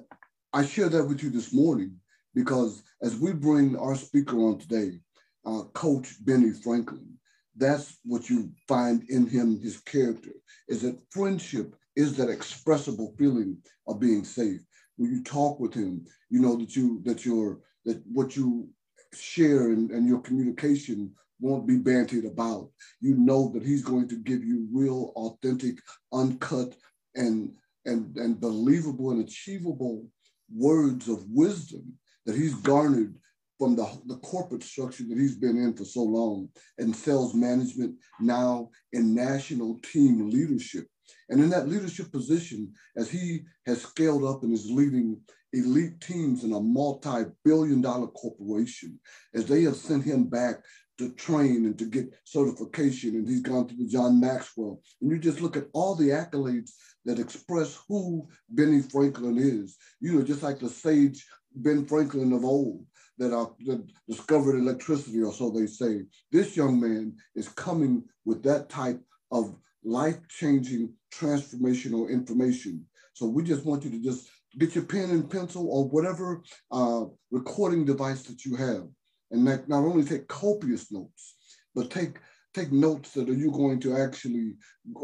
I 0.53 0.65
share 0.65 0.89
that 0.89 1.05
with 1.05 1.21
you 1.23 1.29
this 1.29 1.53
morning 1.53 1.97
because 2.33 2.81
as 3.01 3.17
we 3.17 3.33
bring 3.33 3.75
our 3.75 3.95
speaker 3.95 4.37
on 4.37 4.59
today, 4.59 4.99
uh, 5.45 5.63
Coach 5.73 6.23
Benny 6.23 6.51
Franklin, 6.51 7.17
that's 7.55 7.97
what 8.05 8.29
you 8.29 8.51
find 8.67 9.03
in 9.09 9.27
him, 9.27 9.59
his 9.59 9.79
character, 9.79 10.31
is 10.67 10.81
that 10.83 11.01
friendship 11.11 11.75
is 11.95 12.15
that 12.17 12.29
expressible 12.29 13.13
feeling 13.17 13.57
of 13.87 13.99
being 13.99 14.23
safe. 14.23 14.61
When 14.97 15.11
you 15.11 15.23
talk 15.23 15.59
with 15.59 15.73
him, 15.73 16.05
you 16.29 16.39
know 16.41 16.55
that 16.57 16.75
you 16.75 17.01
that 17.05 17.25
your 17.25 17.59
that 17.85 18.01
what 18.11 18.35
you 18.35 18.69
share 19.13 19.71
and, 19.71 19.91
and 19.91 20.07
your 20.07 20.21
communication 20.21 21.13
won't 21.39 21.67
be 21.67 21.77
bantered 21.77 22.25
about. 22.25 22.69
You 23.01 23.15
know 23.15 23.51
that 23.53 23.63
he's 23.63 23.83
going 23.83 24.07
to 24.09 24.17
give 24.17 24.43
you 24.43 24.67
real, 24.71 25.11
authentic, 25.15 25.79
uncut, 26.13 26.75
and 27.15 27.51
and 27.85 28.15
and 28.17 28.39
believable 28.39 29.11
and 29.11 29.23
achievable 29.23 30.07
words 30.53 31.07
of 31.07 31.23
wisdom 31.29 31.93
that 32.25 32.35
he's 32.35 32.55
garnered 32.55 33.15
from 33.57 33.75
the, 33.75 33.89
the 34.05 34.17
corporate 34.17 34.63
structure 34.63 35.03
that 35.07 35.17
he's 35.17 35.35
been 35.35 35.57
in 35.57 35.75
for 35.75 35.85
so 35.85 36.03
long 36.03 36.49
in 36.77 36.93
sales 36.93 37.33
management, 37.33 37.95
now 38.19 38.69
in 38.93 39.15
national 39.15 39.79
team 39.79 40.29
leadership. 40.29 40.85
And 41.29 41.41
in 41.41 41.49
that 41.49 41.67
leadership 41.67 42.11
position, 42.11 42.71
as 42.95 43.09
he 43.09 43.41
has 43.65 43.81
scaled 43.81 44.23
up 44.23 44.43
and 44.43 44.53
is 44.53 44.69
leading 44.69 45.19
elite 45.53 45.99
teams 46.01 46.43
in 46.43 46.53
a 46.53 46.59
multi 46.59 47.25
billion 47.43 47.81
dollar 47.81 48.07
corporation, 48.07 48.99
as 49.33 49.45
they 49.45 49.63
have 49.63 49.75
sent 49.75 50.03
him 50.03 50.25
back 50.25 50.57
to 50.97 51.11
train 51.13 51.65
and 51.65 51.77
to 51.77 51.85
get 51.85 52.13
certification, 52.23 53.15
and 53.15 53.27
he's 53.27 53.41
gone 53.41 53.67
through 53.67 53.87
John 53.87 54.19
Maxwell. 54.19 54.81
And 55.01 55.11
you 55.11 55.19
just 55.19 55.41
look 55.41 55.55
at 55.55 55.67
all 55.73 55.95
the 55.95 56.09
accolades 56.09 56.71
that 57.05 57.19
express 57.19 57.79
who 57.87 58.27
Benny 58.49 58.81
Franklin 58.81 59.37
is. 59.37 59.77
You 59.99 60.13
know, 60.13 60.23
just 60.23 60.43
like 60.43 60.59
the 60.59 60.69
sage 60.69 61.25
Ben 61.55 61.85
Franklin 61.85 62.33
of 62.33 62.43
old 62.43 62.85
that, 63.17 63.33
are, 63.33 63.51
that 63.65 63.83
discovered 64.07 64.57
electricity, 64.57 65.21
or 65.21 65.33
so 65.33 65.49
they 65.49 65.67
say. 65.67 66.01
This 66.31 66.55
young 66.55 66.79
man 66.79 67.15
is 67.35 67.49
coming 67.49 68.03
with 68.25 68.43
that 68.43 68.69
type 68.69 69.01
of 69.31 69.55
life-changing 69.83 70.93
transformational 71.13 72.09
information. 72.09 72.85
So 73.13 73.25
we 73.25 73.43
just 73.43 73.65
want 73.65 73.83
you 73.83 73.91
to 73.91 73.99
just 73.99 74.29
get 74.59 74.75
your 74.75 74.83
pen 74.83 75.09
and 75.11 75.29
pencil 75.29 75.67
or 75.69 75.87
whatever 75.87 76.43
uh, 76.71 77.05
recording 77.31 77.85
device 77.85 78.23
that 78.23 78.45
you 78.45 78.55
have 78.55 78.87
and 79.31 79.43
not, 79.43 79.67
not 79.67 79.83
only 79.83 80.03
take 80.03 80.27
copious 80.27 80.91
notes, 80.91 81.35
but 81.75 81.91
take 81.91 82.19
take 82.53 82.71
notes 82.71 83.11
that 83.11 83.29
are 83.29 83.33
you 83.33 83.51
going 83.51 83.79
to 83.79 83.95
actually 83.95 84.55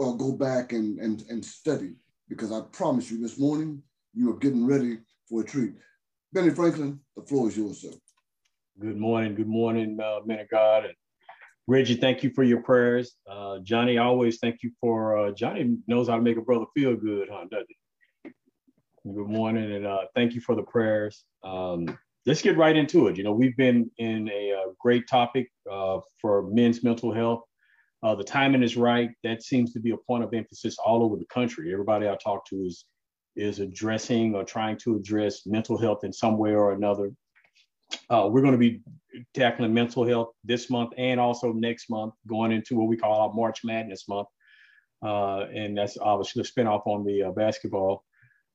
uh, 0.01 0.13
go 0.13 0.31
back 0.31 0.73
and, 0.73 0.97
and, 0.99 1.23
and 1.29 1.43
study. 1.43 1.93
Because 2.27 2.51
I 2.51 2.61
promise 2.71 3.11
you 3.11 3.21
this 3.21 3.37
morning, 3.37 3.83
you 4.15 4.31
are 4.31 4.37
getting 4.37 4.65
ready 4.65 4.97
for 5.29 5.41
a 5.41 5.45
treat. 5.45 5.73
Benny 6.31 6.49
Franklin, 6.49 6.99
the 7.15 7.21
floor 7.21 7.49
is 7.49 7.57
yours, 7.57 7.81
sir. 7.81 7.91
Good 8.79 8.97
morning. 8.97 9.35
Good 9.35 9.47
morning, 9.47 9.99
uh, 9.99 10.19
men 10.25 10.39
of 10.39 10.49
God. 10.49 10.85
And 10.85 10.95
Reggie, 11.67 11.95
thank 11.95 12.23
you 12.23 12.31
for 12.31 12.43
your 12.43 12.63
prayers. 12.63 13.17
Uh, 13.29 13.59
Johnny, 13.59 13.99
always 13.99 14.39
thank 14.39 14.63
you 14.63 14.71
for, 14.81 15.17
uh, 15.17 15.31
Johnny 15.31 15.77
knows 15.85 16.07
how 16.07 16.15
to 16.15 16.21
make 16.21 16.37
a 16.37 16.41
brother 16.41 16.65
feel 16.73 16.95
good, 16.95 17.27
huh, 17.31 17.45
doesn't 17.51 17.67
he? 17.67 18.31
Good 19.05 19.27
morning, 19.27 19.71
and 19.73 19.85
uh, 19.85 20.05
thank 20.15 20.33
you 20.33 20.41
for 20.41 20.55
the 20.55 20.63
prayers. 20.63 21.23
Um, 21.43 21.85
let's 22.25 22.41
get 22.41 22.57
right 22.57 22.75
into 22.75 23.07
it. 23.07 23.17
You 23.17 23.23
know, 23.23 23.33
we've 23.33 23.57
been 23.57 23.89
in 23.97 24.29
a, 24.29 24.51
a 24.51 24.57
uh, 24.57 24.65
great 24.79 25.07
topic 25.07 25.49
uh, 25.71 25.99
for 26.21 26.49
men's 26.49 26.83
mental 26.83 27.13
health. 27.13 27.43
Uh, 28.01 28.15
the 28.15 28.23
timing 28.23 28.63
is 28.63 28.75
right. 28.75 29.11
That 29.23 29.43
seems 29.43 29.71
to 29.73 29.79
be 29.79 29.91
a 29.91 29.97
point 29.97 30.23
of 30.23 30.33
emphasis 30.33 30.77
all 30.83 31.03
over 31.03 31.15
the 31.15 31.25
country. 31.25 31.71
Everybody 31.71 32.07
I 32.07 32.17
talk 32.21 32.45
to 32.49 32.57
is 32.57 32.85
is 33.35 33.59
addressing 33.59 34.35
or 34.35 34.43
trying 34.43 34.77
to 34.77 34.95
address 34.95 35.47
mental 35.47 35.77
health 35.77 36.03
in 36.03 36.13
some 36.13 36.37
way 36.37 36.53
or 36.53 36.73
another. 36.73 37.11
Uh, 38.09 38.29
we're 38.31 38.41
going 38.41 38.53
to 38.53 38.59
be 38.59 38.81
tackling 39.33 39.73
mental 39.73 40.05
health 40.05 40.29
this 40.43 40.69
month 40.69 40.91
and 40.97 41.19
also 41.19 41.51
next 41.51 41.89
month, 41.89 42.13
going 42.27 42.51
into 42.51 42.75
what 42.75 42.87
we 42.87 42.97
call 42.97 43.21
our 43.21 43.33
March 43.33 43.61
Madness 43.63 44.07
month, 44.07 44.27
uh, 45.03 45.45
and 45.53 45.77
that's 45.77 45.97
obviously 45.97 46.41
a 46.41 46.45
spinoff 46.45 46.85
on 46.85 47.03
the 47.03 47.23
uh, 47.23 47.31
basketball. 47.31 48.03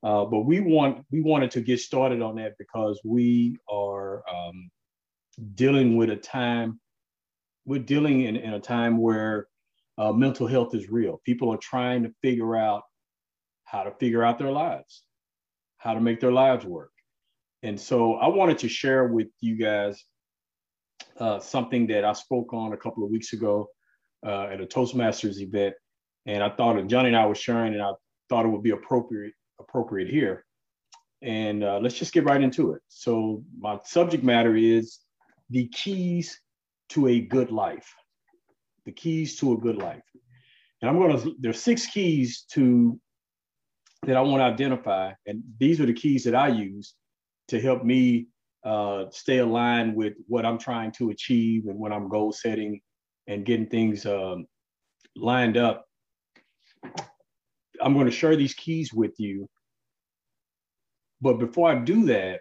Uh, 0.02 0.24
but 0.24 0.40
we 0.40 0.60
want 0.60 1.04
we 1.10 1.20
wanted 1.20 1.50
to 1.50 1.60
get 1.60 1.80
started 1.80 2.22
on 2.22 2.36
that 2.36 2.54
because 2.58 3.00
we 3.04 3.56
are 3.68 4.22
um, 4.28 4.70
dealing 5.54 5.96
with 5.96 6.10
a 6.10 6.16
time 6.16 6.80
we're 7.68 7.78
dealing 7.78 8.22
in, 8.22 8.34
in 8.36 8.54
a 8.54 8.60
time 8.60 8.96
where 8.96 9.46
uh, 9.98 10.10
mental 10.10 10.46
health 10.46 10.74
is 10.74 10.88
real. 10.88 11.20
People 11.24 11.50
are 11.50 11.58
trying 11.58 12.02
to 12.04 12.10
figure 12.22 12.56
out 12.56 12.82
how 13.64 13.82
to 13.82 13.90
figure 14.00 14.24
out 14.24 14.38
their 14.38 14.50
lives, 14.50 15.02
how 15.76 15.92
to 15.92 16.00
make 16.00 16.18
their 16.18 16.32
lives 16.32 16.64
work. 16.64 16.90
And 17.62 17.78
so 17.78 18.14
I 18.14 18.28
wanted 18.28 18.58
to 18.58 18.68
share 18.68 19.08
with 19.08 19.28
you 19.40 19.56
guys 19.56 20.02
uh, 21.18 21.40
something 21.40 21.88
that 21.88 22.04
I 22.04 22.14
spoke 22.14 22.54
on 22.54 22.72
a 22.72 22.76
couple 22.76 23.04
of 23.04 23.10
weeks 23.10 23.34
ago 23.34 23.68
uh, 24.26 24.44
at 24.44 24.62
a 24.62 24.66
Toastmasters 24.66 25.38
event. 25.40 25.74
And 26.24 26.42
I 26.42 26.48
thought, 26.48 26.84
Johnny 26.86 27.08
and 27.08 27.16
I 27.16 27.26
were 27.26 27.34
sharing, 27.34 27.74
and 27.74 27.82
I 27.82 27.92
thought 28.30 28.46
it 28.46 28.48
would 28.48 28.62
be 28.62 28.70
appropriate 28.70 29.34
appropriate 29.60 30.08
here. 30.08 30.44
And 31.22 31.64
uh, 31.64 31.78
let's 31.82 31.96
just 31.96 32.12
get 32.12 32.24
right 32.24 32.40
into 32.40 32.72
it. 32.72 32.82
So, 32.88 33.42
my 33.58 33.78
subject 33.84 34.22
matter 34.22 34.54
is 34.54 34.98
the 35.50 35.68
keys 35.68 36.40
to 36.90 37.08
a 37.08 37.20
good 37.20 37.50
life. 37.50 37.92
The 38.86 38.92
keys 38.92 39.36
to 39.40 39.52
a 39.52 39.56
good 39.56 39.76
life. 39.76 40.02
And 40.80 40.88
I'm 40.88 40.96
going 40.96 41.20
to, 41.20 41.34
there's 41.40 41.60
six 41.60 41.86
keys 41.86 42.44
to 42.52 43.00
that 44.06 44.16
I 44.16 44.20
want 44.20 44.40
to 44.40 44.44
identify. 44.44 45.12
And 45.26 45.42
these 45.58 45.80
are 45.80 45.86
the 45.86 45.92
keys 45.92 46.24
that 46.24 46.36
I 46.36 46.48
use 46.48 46.94
to 47.48 47.60
help 47.60 47.84
me 47.84 48.28
uh, 48.64 49.06
stay 49.10 49.38
aligned 49.38 49.96
with 49.96 50.14
what 50.28 50.46
I'm 50.46 50.58
trying 50.58 50.92
to 50.92 51.10
achieve 51.10 51.66
and 51.66 51.78
when 51.78 51.92
I'm 51.92 52.08
goal 52.08 52.32
setting 52.32 52.80
and 53.26 53.44
getting 53.44 53.66
things 53.66 54.06
um, 54.06 54.46
lined 55.16 55.56
up 55.56 55.84
I'm 57.80 57.94
going 57.94 58.06
to 58.06 58.12
share 58.12 58.36
these 58.36 58.54
keys 58.54 58.92
with 58.92 59.18
you. 59.18 59.48
But 61.20 61.34
before 61.34 61.70
I 61.70 61.76
do 61.76 62.06
that, 62.06 62.40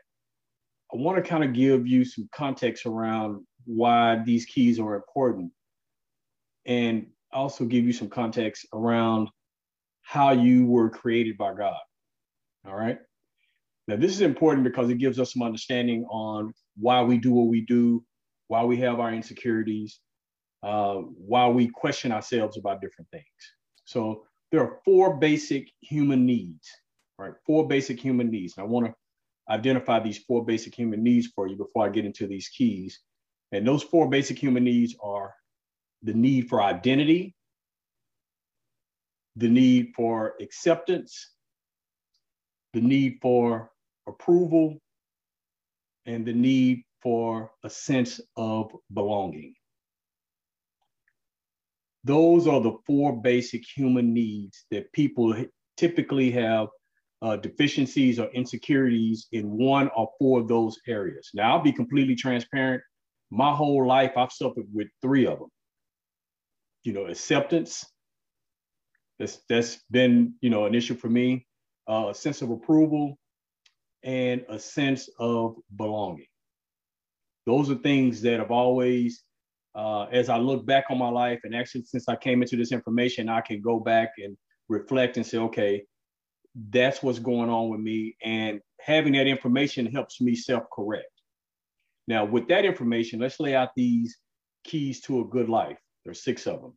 I 0.94 0.98
want 0.98 1.24
to 1.24 1.29
kind 1.29 1.44
of 1.44 1.53
give 1.53 1.88
you 1.88 2.06
some 2.06 2.29
context 2.34 2.86
around 2.86 3.46
why 3.65 4.22
these 4.25 4.46
keys 4.46 4.79
are 4.79 4.96
important 4.96 5.51
and 6.65 7.08
also 7.34 7.65
give 7.65 7.86
you 7.86 7.94
some 7.94 8.10
context 8.10 8.65
around 8.74 9.29
how 10.03 10.32
you 10.32 10.65
were 10.65 10.89
created 10.89 11.38
by 11.38 11.53
God. 11.53 11.75
All 12.65 12.75
right. 12.75 13.00
Now, 13.88 13.96
this 13.96 14.12
is 14.12 14.22
important 14.22 14.63
because 14.63 14.89
it 14.89 14.98
gives 14.98 15.20
us 15.20 15.34
some 15.34 15.44
understanding 15.44 16.06
on 16.06 16.53
why 16.77 17.01
we 17.01 17.17
do 17.17 17.32
what 17.32 17.48
we 17.48 17.62
do, 17.62 18.03
why 18.48 18.63
we 18.63 18.77
have 18.77 19.00
our 19.00 19.13
insecurities, 19.13 20.00
uh, 20.63 20.96
why 20.96 21.48
we 21.48 21.67
question 21.67 22.12
ourselves 22.12 22.58
about 22.58 22.82
different 22.82 23.10
things. 23.12 23.24
So, 23.86 24.24
there 24.51 24.62
are 24.62 24.80
four 24.86 25.18
basic 25.18 25.72
human 25.82 26.25
needs, 26.25 26.70
right? 27.18 27.34
Four 27.46 27.68
basic 27.68 28.00
human 28.00 28.30
needs. 28.30 28.58
And 28.58 28.66
I 28.66 28.68
want 28.68 28.88
to 28.88 28.94
identify 29.50 30.00
these 30.00 30.20
four 30.20 30.46
basic 30.46 30.74
human 30.74 31.04
needs 31.04 31.27
for 31.27 31.48
you 31.48 31.56
before 31.56 31.86
I 31.86 31.89
get 31.89 32.06
into 32.06 32.27
these 32.27 32.50
keys. 32.50 33.00
And 33.51 33.66
those 33.68 33.84
four 33.84 34.10
basic 34.10 34.38
human 34.38 34.63
needs 34.63 34.96
are 35.01 35.34
the 36.04 36.13
need 36.13 36.50
for 36.50 36.62
identity, 36.62 37.36
the 39.36 39.50
need 39.50 39.94
for 39.96 40.34
acceptance, 40.42 41.32
the 42.74 42.82
need 42.82 43.20
for 43.22 43.72
approval, 44.08 44.77
and 46.06 46.25
the 46.25 46.34
need 46.34 46.84
for 47.01 47.51
a 47.63 47.70
sense 47.70 48.20
of 48.36 48.72
belonging. 48.94 49.54
Those 52.08 52.48
are 52.48 52.62
the 52.62 52.78
four 52.86 53.22
basic 53.22 53.64
human 53.66 54.14
needs 54.14 54.66
that 54.72 54.92
people 54.94 55.36
typically 55.76 56.32
have 56.32 56.70
uh, 57.22 57.36
deficiencies 57.36 58.18
or 58.18 58.30
insecurities 58.32 59.28
in 59.34 59.58
one 59.58 59.90
or 59.94 60.10
four 60.18 60.40
of 60.40 60.48
those 60.48 60.78
areas. 60.88 61.30
Now, 61.34 61.52
I'll 61.52 61.64
be 61.64 61.74
completely 61.74 62.16
transparent. 62.16 62.82
My 63.30 63.54
whole 63.54 63.86
life, 63.86 64.14
I've 64.16 64.32
suffered 64.32 64.68
with 64.74 64.88
three 65.02 65.28
of 65.28 65.40
them. 65.40 65.50
You 66.84 66.94
know, 66.94 67.08
acceptance. 67.08 67.86
That's 69.20 69.40
that's 69.50 69.84
been 69.92 70.36
you 70.40 70.50
know 70.50 70.66
an 70.66 70.76
issue 70.76 70.96
for 70.96 71.10
me. 71.10 71.46
Uh, 71.90 72.08
a 72.10 72.14
sense 72.14 72.42
of 72.42 72.52
approval, 72.52 73.18
and 74.04 74.46
a 74.48 74.60
sense 74.60 75.10
of 75.20 75.56
belonging. 75.76 76.28
Those 77.46 77.70
are 77.70 77.76
things 77.76 78.22
that 78.22 78.40
have 78.40 78.52
always 78.52 79.24
uh, 79.78 80.06
as 80.12 80.28
I 80.28 80.38
look 80.38 80.66
back 80.66 80.86
on 80.90 80.98
my 80.98 81.10
life, 81.10 81.42
and 81.44 81.56
actually 81.56 81.84
since 81.84 82.10
I 82.10 82.16
came 82.16 82.42
into 82.42 82.58
this 82.58 82.72
information, 82.72 83.30
I 83.30 83.42
can 83.42 83.62
go 83.62 83.80
back 83.80 84.14
and 84.18 84.36
reflect 84.70 85.18
and 85.18 85.26
say, 85.26 85.38
okay, 85.38 85.84
that's 86.72 87.04
what's 87.04 87.20
going 87.20 87.52
on 87.52 87.70
with 87.70 87.80
me. 87.80 88.16
And 88.24 88.60
having 88.82 89.14
that 89.14 89.28
information 89.28 89.86
helps 89.86 90.20
me 90.20 90.34
self 90.34 90.64
correct. 90.74 91.06
Now, 92.08 92.26
with 92.26 92.48
that 92.48 92.66
information, 92.66 93.20
let's 93.20 93.40
lay 93.40 93.54
out 93.54 93.70
these 93.76 94.18
keys 94.64 95.02
to 95.02 95.22
a 95.22 95.26
good 95.26 95.48
life. 95.48 95.78
There's 96.04 96.24
six 96.24 96.48
of 96.48 96.62
them. 96.62 96.76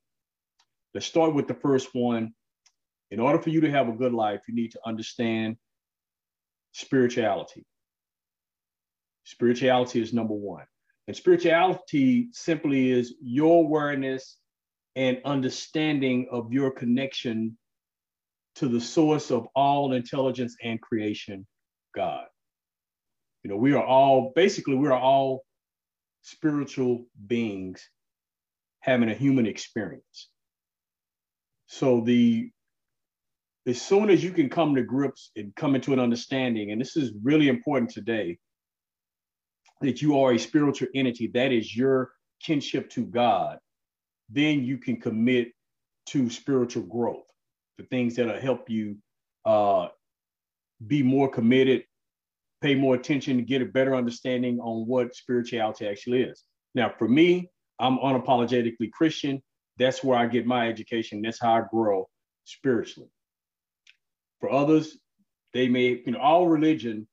Let's 0.92 1.07
start 1.07 1.35
with 1.35 1.49
the 1.49 1.54
first 1.54 1.88
one. 1.95 2.35
In 3.11 3.19
order 3.19 3.40
for 3.40 3.50
you 3.50 3.62
to 3.62 3.71
have 3.71 3.88
a 3.88 3.92
good 3.92 4.12
life, 4.12 4.40
you 4.47 4.54
need 4.54 4.73
to 4.73 4.80
understand 4.85 5.57
spirituality. 6.73 7.64
Spirituality 9.25 10.02
is 10.02 10.12
number 10.12 10.35
one. 10.35 10.64
And 11.10 11.16
spirituality 11.16 12.28
simply 12.30 12.92
is 12.92 13.16
your 13.20 13.64
awareness 13.64 14.36
and 14.94 15.20
understanding 15.24 16.28
of 16.30 16.52
your 16.52 16.70
connection 16.70 17.58
to 18.54 18.68
the 18.68 18.80
source 18.80 19.32
of 19.32 19.48
all 19.56 19.92
intelligence 19.92 20.54
and 20.62 20.80
creation, 20.80 21.48
God. 21.96 22.26
You 23.42 23.50
know, 23.50 23.56
we 23.56 23.72
are 23.72 23.84
all 23.84 24.30
basically 24.36 24.76
we 24.76 24.86
are 24.86 25.00
all 25.00 25.42
spiritual 26.22 27.06
beings 27.26 27.82
having 28.78 29.10
a 29.10 29.14
human 29.14 29.48
experience. 29.48 30.28
So 31.66 32.02
the 32.02 32.52
as 33.66 33.82
soon 33.82 34.10
as 34.10 34.22
you 34.22 34.30
can 34.30 34.48
come 34.48 34.76
to 34.76 34.84
grips 34.84 35.32
and 35.34 35.52
come 35.56 35.74
into 35.74 35.92
an 35.92 35.98
understanding, 35.98 36.70
and 36.70 36.80
this 36.80 36.96
is 36.96 37.10
really 37.20 37.48
important 37.48 37.90
today, 37.90 38.38
that 39.80 40.02
you 40.02 40.18
are 40.18 40.32
a 40.32 40.38
spiritual 40.38 40.88
entity, 40.94 41.28
that 41.28 41.52
is 41.52 41.75
your 41.75 42.12
kinship 42.42 42.90
to 42.90 43.04
God, 43.04 43.58
then 44.28 44.64
you 44.64 44.78
can 44.78 45.00
commit 45.00 45.52
to 46.06 46.30
spiritual 46.30 46.82
growth, 46.84 47.26
the 47.78 47.84
things 47.84 48.16
that'll 48.16 48.40
help 48.40 48.68
you 48.68 48.96
uh, 49.44 49.88
be 50.87 51.02
more 51.02 51.28
committed, 51.28 51.84
pay 52.60 52.75
more 52.75 52.94
attention, 52.94 53.37
to 53.37 53.42
get 53.42 53.62
a 53.62 53.66
better 53.66 53.94
understanding 53.94 54.58
on 54.60 54.87
what 54.87 55.14
spirituality 55.14 55.87
actually 55.87 56.22
is. 56.22 56.44
Now, 56.75 56.92
for 56.99 57.08
me, 57.08 57.50
I'm 57.78 57.99
unapologetically 57.99 58.90
Christian. 58.92 59.42
That's 59.78 60.04
where 60.04 60.18
I 60.18 60.26
get 60.26 60.46
my 60.46 60.68
education. 60.68 61.22
That's 61.22 61.40
how 61.40 61.54
I 61.54 61.62
grow 61.70 62.08
spiritually. 62.44 63.08
For 64.40 64.50
others, 64.50 64.99
they 65.52 65.68
may, 65.68 66.02
you 66.04 66.12
know, 66.12 66.18
all 66.18 66.49
religion 66.49 67.08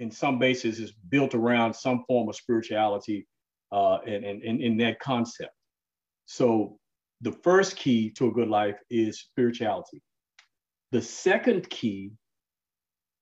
in 0.00 0.10
some 0.10 0.38
basis 0.38 0.78
is 0.78 0.92
built 1.08 1.34
around 1.34 1.74
some 1.74 2.04
form 2.06 2.28
of 2.28 2.36
spirituality 2.36 3.26
uh, 3.70 3.98
and, 4.06 4.24
and, 4.24 4.42
and 4.42 4.60
in 4.60 4.76
that 4.78 5.00
concept. 5.00 5.54
So 6.26 6.78
the 7.20 7.32
first 7.32 7.76
key 7.76 8.10
to 8.10 8.28
a 8.28 8.32
good 8.32 8.48
life 8.48 8.78
is 8.90 9.20
spirituality. 9.20 10.02
The 10.90 11.02
second 11.02 11.70
key 11.70 12.12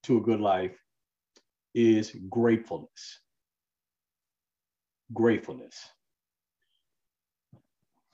to 0.04 0.16
a 0.16 0.20
good 0.20 0.40
life 0.40 0.76
is 1.74 2.16
gratefulness. 2.28 3.20
Gratefulness. 5.12 5.76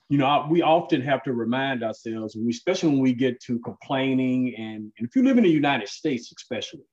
You 0.09 0.17
know, 0.17 0.47
we 0.49 0.61
often 0.61 1.01
have 1.01 1.23
to 1.23 1.33
remind 1.33 1.83
ourselves, 1.83 2.35
and 2.35 2.49
especially 2.49 2.89
when 2.89 2.99
we 2.99 3.13
get 3.13 3.41
to 3.41 3.59
complaining, 3.59 4.55
and, 4.55 4.91
and 4.97 5.07
if 5.07 5.15
you 5.15 5.23
live 5.23 5.37
in 5.37 5.43
the 5.43 5.49
United 5.49 5.89
States, 5.89 6.31
especially, 6.37 6.85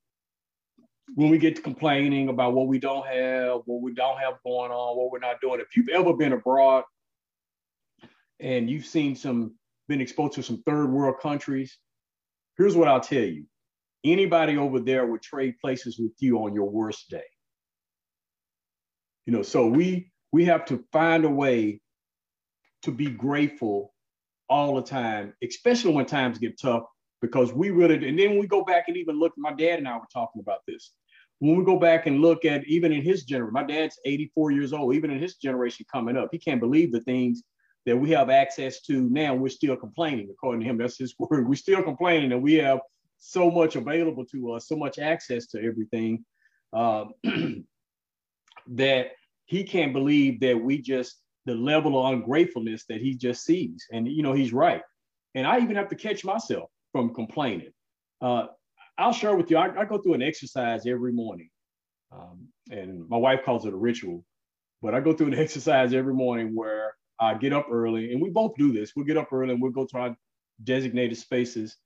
when 1.15 1.31
we 1.31 1.39
get 1.39 1.57
to 1.57 1.63
complaining 1.63 2.29
about 2.29 2.55
what 2.55 2.67
we 2.67 2.79
don't 2.79 3.07
have, 3.07 3.61
what 3.67 3.83
we 3.83 3.93
don't 3.93 4.19
have 4.19 4.35
going 4.45 4.71
on, 4.71 4.97
what 4.97 5.11
we're 5.11 5.19
not 5.19 5.41
doing. 5.41 5.61
If 5.61 5.77
you've 5.77 5.91
ever 5.91 6.15
been 6.15 6.33
abroad 6.33 6.85
and 8.41 8.71
you've 8.71 8.87
seen 8.87 9.15
some, 9.15 9.55
been 9.89 10.01
exposed 10.01 10.35
to 10.35 10.43
some 10.43 10.63
third 10.67 10.91
world 10.91 11.17
countries, 11.21 11.79
here's 12.57 12.77
what 12.77 12.89
I'll 12.89 13.01
tell 13.01 13.23
you. 13.23 13.45
Anybody 14.03 14.57
over 14.57 14.81
there 14.81 15.07
would 15.07 15.23
trade 15.23 15.55
places 15.61 15.99
with 15.99 16.13
you 16.19 16.39
on 16.39 16.55
your 16.55 16.69
worst 16.69 17.09
day. 17.11 17.23
You 19.27 19.33
know, 19.33 19.43
so 19.43 19.67
we 19.67 20.11
we 20.33 20.45
have 20.47 20.67
to 20.67 20.85
find 20.93 21.25
a 21.25 21.31
way 21.31 21.81
to 22.83 22.91
be 22.91 23.07
grateful 23.07 23.95
all 24.49 24.75
the 24.77 24.83
time, 24.83 25.33
especially 25.43 25.95
when 25.95 26.05
times 26.05 26.39
get 26.39 26.61
tough, 26.61 26.83
because 27.25 27.53
we 27.53 27.71
really, 27.71 28.07
and 28.07 28.19
then 28.19 28.39
we 28.39 28.47
go 28.47 28.65
back 28.65 28.85
and 28.89 28.97
even 28.97 29.19
look, 29.19 29.33
my 29.37 29.53
dad 29.53 29.79
and 29.79 29.89
I 29.89 29.97
were 29.97 30.05
talking 30.13 30.41
about 30.41 30.61
this. 30.69 30.93
When 31.39 31.57
we 31.57 31.65
go 31.65 31.79
back 31.79 32.07
and 32.07 32.21
look 32.21 32.45
at 32.45 32.65
even 32.67 32.93
in 32.93 33.03
his 33.03 33.25
generation, 33.25 33.53
my 33.53 33.65
dad's 33.65 33.99
84 34.05 34.51
years 34.53 34.73
old, 34.73 34.95
even 34.95 35.11
in 35.11 35.19
his 35.19 35.37
generation 35.37 35.87
coming 35.91 36.17
up, 36.17 36.29
he 36.33 36.39
can't 36.39 36.61
believe 36.61 36.93
the 36.93 37.01
things 37.01 37.43
that 37.87 37.97
we 37.97 38.11
have 38.11 38.31
access 38.31 38.83
to 38.83 39.09
now. 39.09 39.35
We're 39.35 39.49
still 39.49 39.77
complaining, 39.77 40.29
according 40.31 40.61
to 40.61 40.67
him. 40.67 40.79
That's 40.79 40.99
his 40.99 41.15
word. 41.19 41.49
We're 41.49 41.55
still 41.55 41.83
complaining 41.83 42.31
that 42.31 42.39
we 42.39 42.55
have 42.55 42.81
so 43.19 43.51
much 43.51 43.75
available 43.75 44.27
to 44.27 44.53
us, 44.53 44.69
so 44.69 44.77
much 44.77 44.99
access 44.99 45.47
to 45.49 45.63
everything 45.63 46.25
uh, 46.73 47.07
that 48.69 49.13
he 49.47 49.65
can't 49.65 49.93
believe 49.93 50.41
that 50.41 50.61
we 50.61 50.81
just 50.81 51.21
the 51.47 51.55
level 51.55 51.99
of 51.99 52.13
ungratefulness 52.13 52.85
that 52.89 53.01
he 53.01 53.15
just 53.15 53.45
sees. 53.45 53.87
And 53.93 54.09
you 54.09 54.23
know, 54.23 54.33
he's 54.33 54.53
right. 54.53 54.83
And 55.35 55.47
I 55.47 55.61
even 55.61 55.77
have 55.77 55.89
to 55.89 55.97
catch 55.97 56.25
myself 56.25 56.71
from 56.95 57.13
complaining. 57.13 57.73
Uh, 58.23 58.47
I'll 58.97 59.13
share 59.13 59.35
with 59.35 59.51
you, 59.51 59.57
I, 59.57 59.81
I, 59.81 59.85
go 59.85 59.99
through 59.99 60.15
an 60.15 60.23
exercise 60.23 60.87
every 60.87 61.13
morning. 61.13 61.51
Um, 62.13 62.47
and 62.71 63.09
my 63.09 63.17
wife 63.17 63.41
calls 63.45 63.67
it 63.67 63.73
a 63.73 63.77
ritual, 63.77 64.25
but 64.81 64.95
I 64.95 65.01
go 65.01 65.13
through 65.13 65.27
an 65.27 65.35
exercise 65.39 65.93
every 65.93 66.15
morning 66.15 66.55
where 66.55 66.95
I 67.19 67.35
get 67.35 67.53
up 67.53 67.67
early, 67.69 68.13
and 68.13 68.23
we 68.23 68.31
both 68.31 68.55
do 68.57 68.73
this. 68.73 68.93
We'll 68.95 69.07
get 69.07 69.17
up 69.17 69.33
early 69.33 69.53
and 69.53 69.61
we'll 69.61 69.73
go 69.73 69.87
to 69.87 69.99
our 69.99 70.17
designated 70.63 71.19
spaces 71.19 71.77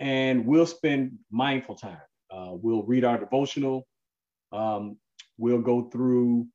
and 0.00 0.44
we'll 0.44 0.66
spend 0.66 1.12
mindful 1.30 1.76
time. 1.76 2.02
Uh, 2.30 2.50
we'll 2.50 2.82
read 2.82 3.04
our 3.04 3.16
devotional. 3.16 3.86
Um, 4.52 4.98
we'll 5.38 5.62
go 5.62 5.88
through 5.88 6.46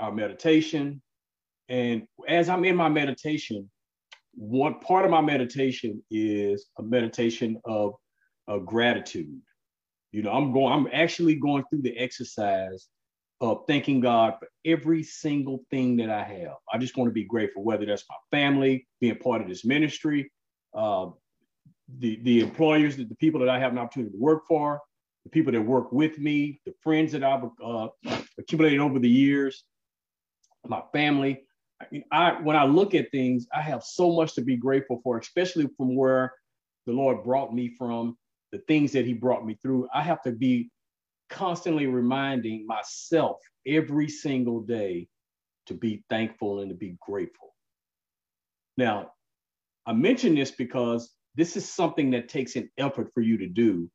our 0.00 0.10
meditation. 0.10 1.00
And 1.68 2.08
as 2.26 2.48
I'm 2.48 2.64
in 2.64 2.74
my 2.74 2.88
meditation, 2.88 3.70
one 4.34 4.78
part 4.80 5.04
of 5.04 5.10
my 5.10 5.20
meditation 5.20 6.02
is 6.10 6.66
a 6.78 6.82
meditation 6.82 7.60
of, 7.64 7.94
of 8.48 8.66
gratitude. 8.66 9.40
You 10.12 10.22
know, 10.22 10.32
I'm 10.32 10.52
going, 10.52 10.72
I'm 10.72 10.88
actually 10.92 11.36
going 11.36 11.64
through 11.70 11.82
the 11.82 11.96
exercise 11.96 12.88
of 13.40 13.64
thanking 13.66 14.00
God 14.00 14.34
for 14.38 14.48
every 14.64 15.02
single 15.02 15.64
thing 15.70 15.96
that 15.96 16.10
I 16.10 16.22
have. 16.22 16.56
I 16.72 16.78
just 16.78 16.96
want 16.96 17.08
to 17.08 17.12
be 17.12 17.24
grateful, 17.24 17.64
whether 17.64 17.86
that's 17.86 18.04
my 18.08 18.16
family, 18.36 18.86
being 19.00 19.16
part 19.16 19.40
of 19.40 19.48
this 19.48 19.64
ministry, 19.64 20.30
uh, 20.74 21.06
the, 21.98 22.20
the 22.22 22.40
employers, 22.40 22.96
the, 22.96 23.04
the 23.04 23.14
people 23.16 23.40
that 23.40 23.48
I 23.48 23.58
have 23.58 23.72
an 23.72 23.78
opportunity 23.78 24.12
to 24.12 24.18
work 24.18 24.42
for, 24.46 24.80
the 25.24 25.30
people 25.30 25.52
that 25.52 25.60
work 25.60 25.92
with 25.92 26.18
me, 26.18 26.60
the 26.66 26.74
friends 26.82 27.12
that 27.12 27.24
I've 27.24 27.44
uh, 27.64 27.88
accumulated 28.38 28.80
over 28.80 28.98
the 28.98 29.08
years, 29.08 29.64
my 30.66 30.82
family. 30.92 31.42
I, 32.12 32.32
when 32.42 32.56
I 32.56 32.64
look 32.64 32.94
at 32.94 33.10
things, 33.10 33.46
I 33.54 33.62
have 33.62 33.82
so 33.82 34.12
much 34.12 34.34
to 34.34 34.42
be 34.42 34.56
grateful 34.56 35.00
for, 35.02 35.18
especially 35.18 35.68
from 35.76 35.96
where 35.96 36.32
the 36.86 36.92
Lord 36.92 37.24
brought 37.24 37.54
me 37.54 37.74
from, 37.76 38.16
the 38.52 38.58
things 38.68 38.92
that 38.92 39.06
He 39.06 39.14
brought 39.14 39.46
me 39.46 39.56
through. 39.62 39.88
I 39.94 40.02
have 40.02 40.22
to 40.22 40.32
be 40.32 40.70
constantly 41.30 41.86
reminding 41.86 42.66
myself 42.66 43.38
every 43.66 44.08
single 44.08 44.60
day 44.60 45.08
to 45.66 45.74
be 45.74 46.04
thankful 46.10 46.60
and 46.60 46.70
to 46.70 46.76
be 46.76 46.96
grateful. 47.00 47.54
Now, 48.76 49.12
I 49.86 49.92
mention 49.92 50.34
this 50.34 50.50
because 50.50 51.14
this 51.34 51.56
is 51.56 51.68
something 51.68 52.10
that 52.10 52.28
takes 52.28 52.56
an 52.56 52.70
effort 52.76 53.12
for 53.14 53.20
you 53.20 53.38
to 53.38 53.46
do 53.46 53.90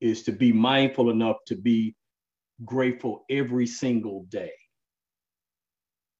is 0.00 0.24
to 0.24 0.32
be 0.32 0.52
mindful 0.52 1.10
enough 1.10 1.36
to 1.46 1.56
be 1.56 1.94
grateful 2.64 3.24
every 3.30 3.66
single 3.66 4.24
day. 4.28 4.52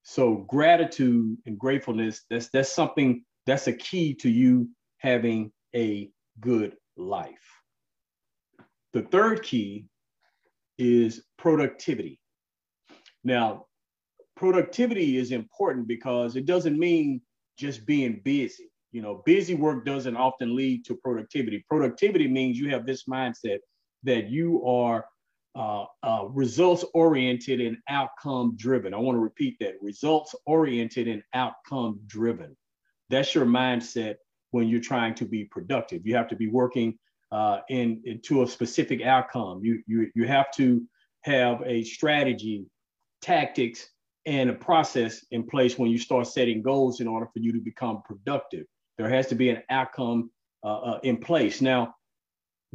So 0.05 0.37
gratitude 0.49 1.39
and 1.47 1.59
gratefulness, 1.59 2.25
that's 2.31 2.51
that's 2.51 2.71
something 2.71 3.25
that's 3.47 3.67
a 3.67 3.73
key 3.73 4.15
to 4.17 4.29
you 4.29 4.69
having 4.99 5.51
a 5.75 6.11
good 6.41 6.77
life. 6.97 7.61
The 8.93 9.03
third 9.03 9.43
key 9.43 9.87
is 10.79 11.25
productivity. 11.39 12.21
Now, 13.25 13.67
productivity 14.37 15.17
is 15.17 15.33
important 15.33 15.89
because 15.89 16.37
it 16.37 16.47
doesn't 16.47 16.79
mean 16.79 17.23
just 17.59 17.87
being 17.87 18.21
busy. 18.25 18.71
You 18.93 19.01
know, 19.03 19.23
busy 19.25 19.55
work 19.55 19.87
doesn't 19.87 20.17
often 20.17 20.55
lead 20.55 20.85
to 20.85 20.97
productivity. 20.97 21.65
Productivity 21.69 22.29
means 22.29 22.59
you 22.59 22.71
have 22.71 22.87
this 22.87 23.05
mindset 23.05 23.59
that 24.03 24.29
you 24.29 24.65
are 24.67 25.07
uh, 25.55 25.85
uh, 26.03 26.25
results 26.31 26.85
oriented 26.95 27.61
and 27.61 27.77
outcome 27.89 28.57
driven. 28.57 28.93
I 28.93 28.99
want 28.99 29.17
to 29.17 29.21
repeat 29.21 29.57
that 29.61 29.75
results 29.81 30.35
oriented 30.47 31.07
and 31.09 31.23
outcome 31.33 32.01
driven. 32.07 32.57
That's 33.11 33.35
your 33.35 33.47
mindset 33.47 34.17
when 34.51 34.69
you're 34.69 34.81
trying 34.81 35.15
to 35.17 35.25
be 35.25 35.45
productive. 35.45 36.07
You 36.07 36.17
have 36.17 36.29
to 36.29 36.37
be 36.37 36.49
working 36.49 36.99
uh, 37.31 37.61
in 37.69 38.03
into 38.05 38.43
a 38.43 38.49
specific 38.49 39.03
outcome. 39.03 39.61
You 39.63 39.83
you 39.87 40.11
you 40.15 40.27
have 40.27 40.51
to 40.57 40.83
have 41.23 41.63
a 41.65 41.85
strategy, 41.85 42.67
tactics, 43.23 43.89
and 44.27 44.51
a 44.51 44.55
process 44.55 45.25
in 45.31 45.45
place 45.45 45.79
when 45.79 45.91
you 45.91 45.99
start 45.99 46.27
setting 46.27 46.63
goals 46.63 47.01
in 47.01 47.09
order 47.09 47.27
for 47.27 47.39
you 47.39 47.53
to 47.53 47.61
become 47.61 48.03
productive. 48.05 48.67
There 48.99 49.09
has 49.09 49.27
to 49.29 49.35
be 49.35 49.51
an 49.51 49.63
outcome 49.71 50.31
uh, 50.65 50.79
uh, 50.79 51.01
in 51.03 51.19
place. 51.19 51.61
Now, 51.61 51.95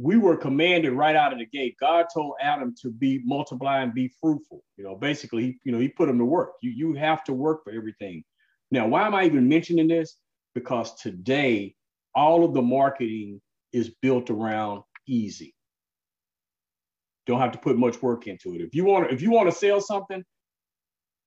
we 0.02 0.16
were 0.16 0.36
commanded 0.36 0.92
right 0.92 1.14
out 1.14 1.32
of 1.32 1.38
the 1.38 1.46
gate. 1.46 1.76
God 1.78 2.06
told 2.12 2.32
Adam 2.40 2.74
to 2.80 2.90
be 2.90 3.20
multiply 3.24 3.82
and 3.82 3.92
be 3.92 4.10
fruitful. 4.18 4.64
You 4.78 4.84
know, 4.84 4.94
basically, 4.94 5.60
you 5.62 5.72
know, 5.72 5.78
he 5.78 5.88
put 5.88 6.08
him 6.08 6.18
to 6.18 6.24
work. 6.24 6.52
You 6.62 6.70
you 6.70 6.94
have 6.94 7.22
to 7.24 7.34
work 7.34 7.64
for 7.64 7.72
everything. 7.72 8.24
Now, 8.70 8.88
why 8.88 9.06
am 9.06 9.14
I 9.14 9.26
even 9.26 9.46
mentioning 9.46 9.88
this? 9.88 10.16
Because 10.54 10.94
today, 10.94 11.74
all 12.14 12.44
of 12.44 12.54
the 12.54 12.62
marketing 12.62 13.42
is 13.74 13.90
built 14.00 14.30
around 14.30 14.82
easy. 15.06 15.54
Don't 17.26 17.40
have 17.40 17.52
to 17.52 17.58
put 17.58 17.76
much 17.76 18.00
work 18.00 18.26
into 18.26 18.54
it. 18.54 18.62
If 18.62 18.74
you 18.74 18.86
want, 18.86 19.12
if 19.12 19.20
you 19.20 19.30
want 19.30 19.50
to 19.50 19.54
sell 19.54 19.82
something, 19.82 20.24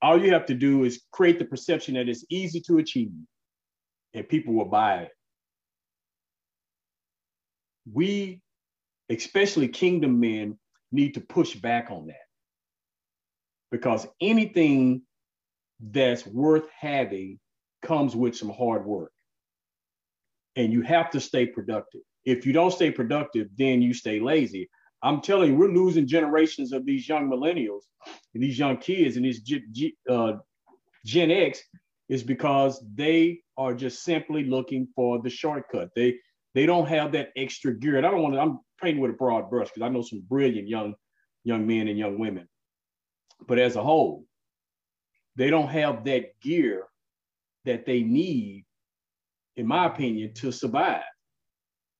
all 0.01 0.19
you 0.19 0.33
have 0.33 0.47
to 0.47 0.55
do 0.55 0.83
is 0.83 1.03
create 1.11 1.37
the 1.37 1.45
perception 1.45 1.93
that 1.93 2.09
it's 2.09 2.25
easy 2.31 2.59
to 2.61 2.79
achieve, 2.79 3.11
and 4.15 4.27
people 4.27 4.55
will 4.55 4.65
buy 4.65 5.03
it. 5.03 5.11
We, 7.91 8.41
especially 9.17 9.67
kingdom 9.67 10.19
men, 10.19 10.57
need 10.91 11.15
to 11.15 11.21
push 11.21 11.55
back 11.55 11.89
on 11.89 12.07
that 12.07 12.15
because 13.71 14.07
anything 14.21 15.01
that's 15.79 16.25
worth 16.27 16.67
having 16.79 17.39
comes 17.81 18.15
with 18.15 18.35
some 18.37 18.49
hard 18.49 18.85
work. 18.85 19.11
And 20.55 20.71
you 20.71 20.83
have 20.83 21.09
to 21.11 21.19
stay 21.19 21.47
productive. 21.47 22.01
If 22.25 22.45
you 22.45 22.53
don't 22.53 22.71
stay 22.71 22.91
productive, 22.91 23.47
then 23.57 23.81
you 23.81 23.93
stay 23.93 24.19
lazy. 24.19 24.69
I'm 25.01 25.19
telling 25.19 25.51
you, 25.51 25.57
we're 25.57 25.73
losing 25.73 26.07
generations 26.07 26.71
of 26.71 26.85
these 26.85 27.09
young 27.09 27.29
millennials 27.29 27.81
and 28.33 28.43
these 28.43 28.57
young 28.57 28.77
kids 28.77 29.17
and 29.17 29.25
this 29.25 29.41
G, 29.41 29.63
G, 29.71 29.95
uh, 30.09 30.33
Gen 31.05 31.31
X 31.31 31.61
is 32.07 32.23
because 32.23 32.81
they 32.93 33.41
are 33.57 33.73
just 33.73 34.03
simply 34.03 34.45
looking 34.45 34.87
for 34.95 35.21
the 35.21 35.29
shortcut. 35.29 35.89
They 35.95 36.19
they 36.53 36.65
don't 36.65 36.87
have 36.87 37.11
that 37.13 37.29
extra 37.35 37.73
gear. 37.73 37.97
And 37.97 38.05
I 38.05 38.11
don't 38.11 38.21
want 38.21 38.35
to, 38.35 38.41
I'm 38.41 38.59
painting 38.83 39.01
with 39.01 39.11
a 39.11 39.15
broad 39.15 39.49
brush 39.49 39.69
because 39.69 39.81
I 39.81 39.89
know 39.89 40.01
some 40.01 40.23
brilliant 40.27 40.67
young 40.67 40.95
young 41.43 41.65
men 41.67 41.87
and 41.87 41.97
young 41.97 42.19
women. 42.19 42.47
But 43.47 43.59
as 43.59 43.75
a 43.75 43.83
whole, 43.83 44.25
they 45.35 45.49
don't 45.49 45.69
have 45.69 46.05
that 46.05 46.39
gear 46.41 46.83
that 47.65 47.85
they 47.85 48.01
need, 48.01 48.65
in 49.55 49.67
my 49.67 49.85
opinion, 49.85 50.33
to 50.35 50.51
survive. 50.51 51.03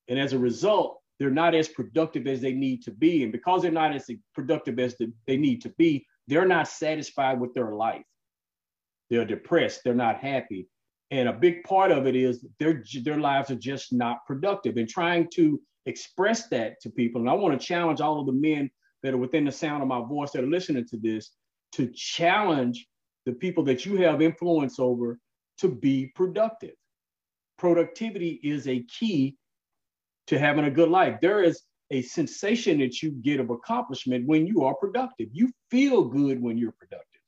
And 0.08 0.20
as 0.20 0.34
a 0.34 0.40
result, 0.40 1.00
they're 1.20 1.30
not 1.30 1.56
as 1.56 1.68
productive 1.68 2.28
as 2.28 2.42
they 2.42 2.54
need 2.54 2.84
to 2.84 2.92
be. 2.92 3.24
And 3.24 3.32
because 3.32 3.62
they're 3.62 3.72
not 3.72 3.96
as 3.96 4.10
productive 4.34 4.80
as 4.80 4.96
they 5.28 5.38
need 5.38 5.62
to 5.62 5.70
be, 5.78 6.06
they're 6.28 6.48
not 6.48 6.68
satisfied 6.68 7.40
with 7.40 7.54
their 7.54 7.72
life. 7.72 8.04
They're 9.10 9.26
depressed, 9.26 9.82
they're 9.84 9.94
not 9.94 10.20
happy. 10.20 10.68
And 11.12 11.30
a 11.30 11.34
big 11.34 11.64
part 11.64 11.92
of 11.92 12.08
it 12.08 12.16
is 12.16 12.46
their, 12.60 12.84
their 13.04 13.20
lives 13.20 13.52
are 13.52 13.56
just 13.56 13.94
not 13.94 14.26
productive. 14.26 14.78
And 14.78 14.90
trying 14.90 15.30
to 15.36 15.62
express 15.86 16.48
that 16.48 16.80
to 16.82 16.90
people, 16.90 17.22
and 17.22 17.30
I 17.30 17.34
want 17.34 17.60
to 17.60 17.66
challenge 17.66 18.02
all 18.02 18.20
of 18.20 18.26
the 18.26 18.32
men 18.34 18.70
that 19.02 19.14
are 19.14 19.18
within 19.18 19.46
the 19.46 19.52
sound 19.52 19.82
of 19.82 19.90
my 19.90 20.02
voice 20.02 20.32
that 20.32 20.44
are 20.44 20.48
listening 20.48 20.86
to 20.88 20.98
this 20.98 21.32
to 21.74 21.92
challenge 21.94 22.88
the 23.26 23.34
people 23.34 23.64
that 23.66 23.86
you 23.86 23.98
have 23.98 24.22
influence 24.22 24.80
over 24.80 25.20
to 25.60 25.68
be 25.68 26.08
productive. 26.16 26.76
Productivity 27.58 28.40
is 28.44 28.68
a 28.68 28.84
key 28.84 29.38
to 30.28 30.40
having 30.40 30.66
a 30.66 30.72
good 30.72 30.90
life. 30.90 31.20
There 31.22 31.44
is 31.44 31.62
a 31.92 32.02
sensation 32.02 32.80
that 32.80 33.02
you 33.02 33.12
get 33.12 33.40
of 33.40 33.50
accomplishment 33.50 34.26
when 34.26 34.48
you 34.48 34.64
are 34.64 34.76
productive. 34.76 35.28
You 35.32 35.52
feel 35.70 36.06
good 36.06 36.42
when 36.42 36.58
you're 36.58 36.74
productive. 36.74 37.22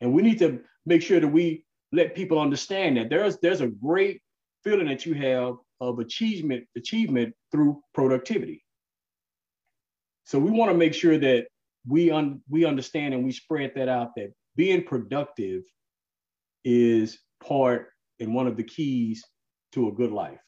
And 0.00 0.12
we 0.12 0.22
need 0.22 0.38
to 0.40 0.60
make 0.84 1.02
sure 1.02 1.20
that 1.20 1.28
we 1.28 1.64
let 1.92 2.14
people 2.14 2.40
understand 2.40 2.96
that 2.96 3.10
there's 3.10 3.38
there's 3.38 3.60
a 3.60 3.68
great 3.68 4.20
feeling 4.64 4.86
that 4.88 5.06
you 5.06 5.14
have 5.14 5.54
of 5.80 5.98
achievement 5.98 6.64
achievement 6.76 7.34
through 7.52 7.80
productivity. 7.94 8.64
So 10.24 10.38
we 10.38 10.50
want 10.50 10.70
to 10.70 10.76
make 10.76 10.94
sure 10.94 11.18
that 11.18 11.46
we 11.86 12.10
un, 12.10 12.40
we 12.48 12.64
understand 12.64 13.14
and 13.14 13.24
we 13.24 13.32
spread 13.32 13.72
that 13.76 13.88
out 13.88 14.14
that 14.16 14.32
being 14.56 14.82
productive 14.82 15.62
is 16.64 17.18
part 17.44 17.88
and 18.18 18.34
one 18.34 18.46
of 18.46 18.56
the 18.56 18.64
keys 18.64 19.24
to 19.72 19.88
a 19.88 19.92
good 19.92 20.10
life. 20.10 20.40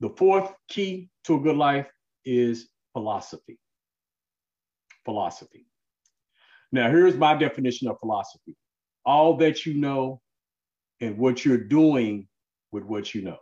The 0.00 0.10
fourth 0.10 0.52
key 0.68 1.08
to 1.24 1.36
a 1.36 1.40
good 1.40 1.56
life 1.56 1.86
is 2.24 2.68
philosophy. 2.92 3.58
Philosophy. 5.04 5.66
Now, 6.72 6.90
here's 6.90 7.16
my 7.16 7.34
definition 7.34 7.88
of 7.88 7.98
philosophy 8.00 8.56
all 9.06 9.36
that 9.36 9.64
you 9.64 9.74
know 9.74 10.20
and 11.00 11.16
what 11.16 11.44
you're 11.44 11.56
doing 11.56 12.26
with 12.72 12.82
what 12.82 13.14
you 13.14 13.22
know. 13.22 13.38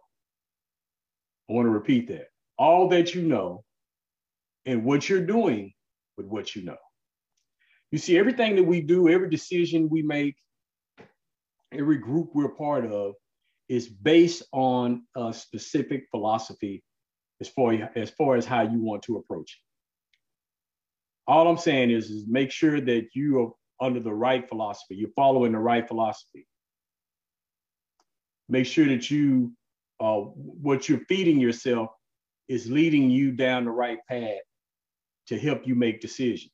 I 1.49 1.53
want 1.53 1.67
to 1.67 1.71
repeat 1.71 2.09
that. 2.09 2.29
All 2.59 2.89
that 2.89 3.15
you 3.15 3.23
know 3.23 3.65
and 4.67 4.85
what 4.85 5.09
you're 5.09 5.27
doing 5.27 5.73
with 6.17 6.27
what 6.27 6.55
you 6.55 6.65
know. 6.65 6.77
You 7.91 7.99
see, 7.99 8.19
everything 8.19 8.57
that 8.57 8.65
we 8.65 8.81
do, 8.81 9.09
every 9.09 9.29
decision 9.29 9.89
we 9.91 10.03
make, 10.03 10.37
every 11.73 11.99
group 11.99 12.31
we're 12.35 12.49
part 12.49 12.87
of 12.87 13.15
is 13.69 13.89
based 13.89 14.43
on 14.53 15.03
a 15.17 15.33
specific 15.33 16.07
philosophy 16.11 16.83
as 17.41 17.49
far, 17.49 17.73
as 17.97 18.11
far 18.11 18.37
as 18.37 18.47
how 18.47 18.63
you 18.63 18.81
want 18.81 19.03
to 19.05 19.17
approach 19.17 19.59
it. 19.59 21.31
All 21.31 21.49
I'm 21.49 21.57
saying 21.57 21.91
is, 21.91 22.11
is 22.11 22.27
make 22.29 22.51
sure 22.51 22.81
that 22.81 23.09
you 23.15 23.41
are 23.41 23.51
under 23.87 24.01
the 24.01 24.13
right 24.13 24.49
philosophy, 24.49 24.97
you're 24.97 25.11
following 25.17 25.53
the 25.53 25.59
right 25.59 25.87
philosophy. 25.87 26.47
Make 28.49 28.67
sure 28.67 28.87
that 28.87 29.11
you, 29.11 29.53
uh, 30.01 30.17
what 30.17 30.89
you're 30.89 31.05
feeding 31.09 31.41
yourself 31.41 31.91
is 32.49 32.71
leading 32.71 33.11
you 33.11 33.33
down 33.33 33.65
the 33.65 33.71
right 33.71 33.99
path 34.09 34.43
to 35.29 35.39
help 35.39 35.67
you 35.67 35.75
make 35.75 36.01
decisions. 36.01 36.51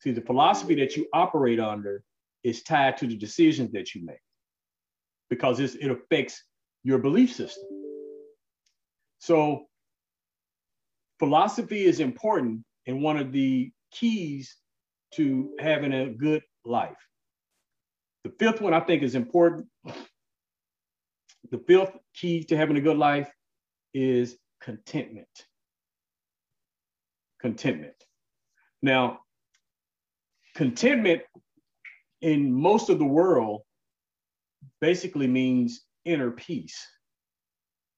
See, 0.00 0.10
the 0.10 0.20
philosophy 0.20 0.74
that 0.76 0.96
you 0.96 1.06
operate 1.12 1.60
under 1.60 2.02
is 2.42 2.62
tied 2.62 2.96
to 2.98 3.06
the 3.06 3.16
decisions 3.16 3.72
that 3.72 3.94
you 3.94 4.04
make 4.04 4.16
because 5.30 5.60
it 5.60 5.90
affects 5.90 6.42
your 6.82 6.98
belief 6.98 7.32
system. 7.32 7.64
So, 9.18 9.66
philosophy 11.20 11.84
is 11.84 12.00
important 12.00 12.64
and 12.86 13.00
one 13.02 13.16
of 13.16 13.30
the 13.30 13.70
keys 13.92 14.56
to 15.14 15.54
having 15.60 15.92
a 15.92 16.08
good 16.08 16.42
life. 16.64 16.96
The 18.24 18.32
fifth 18.38 18.60
one 18.60 18.74
I 18.74 18.80
think 18.80 19.02
is 19.02 19.14
important. 19.14 19.66
The 21.52 21.58
fifth 21.58 21.96
key 22.14 22.42
to 22.44 22.56
having 22.56 22.76
a 22.76 22.80
good 22.80 22.96
life 22.98 23.30
is 23.94 24.36
contentment 24.60 25.28
contentment. 27.42 27.94
Now, 28.80 29.20
contentment 30.54 31.22
in 32.22 32.52
most 32.52 32.88
of 32.88 32.98
the 32.98 33.04
world 33.04 33.62
basically 34.80 35.26
means 35.26 35.82
inner 36.04 36.30
peace. 36.30 36.86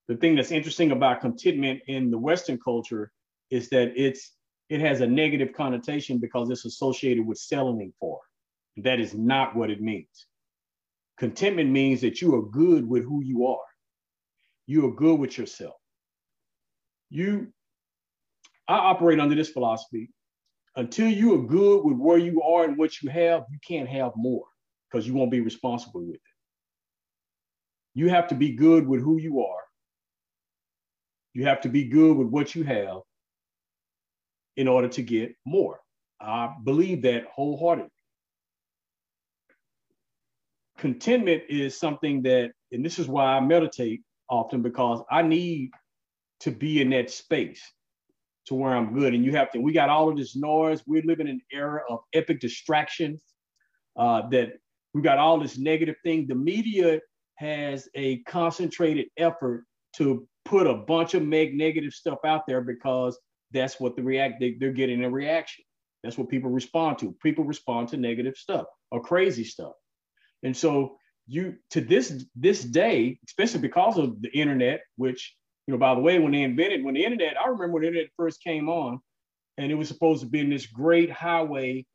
The 0.09 0.17
thing 0.17 0.35
that's 0.35 0.51
interesting 0.51 0.90
about 0.90 1.21
contentment 1.21 1.83
in 1.87 2.11
the 2.11 2.19
Western 2.19 2.59
culture 2.59 3.12
is 3.51 3.69
that 3.69 3.93
it's 3.97 4.33
it 4.71 4.81
has 4.81 5.03
a 5.03 5.07
negative 5.07 5.53
connotation 5.55 6.19
because 6.19 6.49
it's 6.49 6.64
associated 6.64 7.25
with 7.27 7.38
settling 7.38 7.93
for. 8.01 8.19
That 8.79 8.99
is 8.99 9.14
not 9.14 9.55
what 9.55 9.71
it 9.71 9.81
means. 9.81 10.27
Contentment 11.18 11.70
means 11.70 12.00
that 12.00 12.20
you 12.20 12.35
are 12.35 12.42
good 12.42 12.88
with 12.88 13.05
who 13.05 13.22
you 13.22 13.46
are. 13.46 13.59
You 14.66 14.88
are 14.88 14.94
good 14.94 15.20
with 15.20 15.38
yourself. 15.38 15.74
You 17.11 17.53
I 18.66 18.77
operate 18.77 19.20
under 19.20 19.35
this 19.35 19.50
philosophy. 19.50 20.11
Until 20.77 21.09
you 21.09 21.35
are 21.35 21.46
good 21.46 21.85
with 21.85 21.98
where 21.98 22.18
you 22.18 22.42
are 22.42 22.64
and 22.64 22.77
what 22.77 23.00
you 23.03 23.11
have, 23.11 23.44
you 23.50 23.59
can't 23.66 23.88
have 23.88 24.12
more 24.16 24.44
because 24.90 25.07
you 25.07 25.14
won't 25.14 25.31
be 25.31 25.40
responsible 25.40 26.05
with 26.05 26.16
it. 26.16 26.20
You 27.94 28.09
have 28.09 28.27
to 28.29 28.35
be 28.35 28.55
good 28.55 28.87
with 28.87 29.00
who 29.00 29.18
you 29.18 29.40
are. 29.44 29.62
You 31.33 31.46
have 31.46 31.61
to 31.62 31.68
be 31.68 31.85
good 31.85 32.16
with 32.16 32.29
what 32.29 32.55
you 32.55 32.64
have 32.64 32.98
in 34.57 34.66
order 34.66 34.88
to 34.88 35.03
get 35.03 35.35
more. 35.44 35.79
I 36.20 36.55
believe 36.64 37.03
that 37.03 37.27
wholeheartedly. 37.33 37.90
Contentment 40.85 41.44
is 41.49 41.81
something 41.81 42.20
that, 42.25 42.51
and 42.70 42.85
this 42.85 42.99
is 42.99 43.09
why 43.09 43.25
I 43.25 43.40
meditate 43.40 44.03
often 44.29 44.61
because 44.61 45.01
I 45.11 45.23
need 45.23 45.70
to 46.40 46.51
be 46.51 46.83
in 46.83 46.90
that 46.90 47.11
space 47.11 47.62
to 48.49 48.55
where 48.55 48.77
I'm 48.77 48.92
good. 48.92 49.14
And 49.14 49.25
you 49.25 49.33
have 49.33 49.51
to, 49.53 49.61
we 49.61 49.73
got 49.73 49.88
all 49.88 50.11
of 50.11 50.18
this 50.18 50.37
noise. 50.37 50.83
We're 50.87 51.01
living 51.07 51.27
in 51.27 51.37
an 51.37 51.40
era 51.51 51.81
of 51.88 52.01
epic 52.12 52.38
distractions 52.38 53.23
uh, 53.99 54.29
that 54.29 54.59
we 54.92 55.01
got 55.01 55.16
all 55.16 55.40
this 55.40 55.57
negative 55.57 55.94
thing. 56.05 56.27
The 56.27 56.35
media 56.35 57.01
has 57.37 57.88
a 57.94 58.18
concentrated 58.25 59.07
effort 59.16 59.64
to 59.97 60.29
put 60.44 60.66
a 60.66 60.75
bunch 60.75 61.14
of 61.14 61.23
make 61.23 61.55
negative 61.55 61.94
stuff 61.94 62.18
out 62.27 62.42
there 62.47 62.61
because 62.61 63.18
that's 63.53 63.81
what 63.81 63.97
the 63.97 64.03
react 64.03 64.38
they, 64.38 64.57
they're 64.61 64.70
getting 64.70 65.03
a 65.03 65.09
reaction. 65.09 65.64
That's 66.03 66.18
what 66.18 66.29
people 66.29 66.51
respond 66.51 66.99
to. 66.99 67.16
People 67.23 67.44
respond 67.44 67.88
to 67.88 67.97
negative 67.97 68.37
stuff 68.37 68.66
or 68.90 69.01
crazy 69.01 69.44
stuff. 69.44 69.73
And 70.45 70.57
so 70.57 70.99
you 71.27 71.57
to 71.71 71.81
this 71.81 72.25
this 72.37 72.63
day, 72.63 73.19
especially 73.27 73.61
because 73.61 73.99
of 73.99 74.21
the 74.21 74.31
internet, 74.31 74.83
which 74.97 75.35
you 75.67 75.73
know, 75.73 75.79
by 75.79 75.95
the 75.95 76.01
way, 76.01 76.19
when 76.19 76.33
they 76.33 76.43
invented, 76.43 76.85
when 76.85 76.95
the 76.95 77.05
internet, 77.05 77.41
I 77.41 77.49
remember 77.49 77.73
when 77.73 77.83
the 77.83 77.89
internet 77.89 78.11
first 78.17 78.43
came 78.43 78.69
on, 78.69 79.01
and 79.57 79.73
it 79.73 79.75
was 79.75 79.89
supposed 79.89 80.21
to 80.21 80.29
be 80.29 80.41
in 80.41 80.51
this 80.51 80.67
great 80.67 81.11
highway 81.11 81.87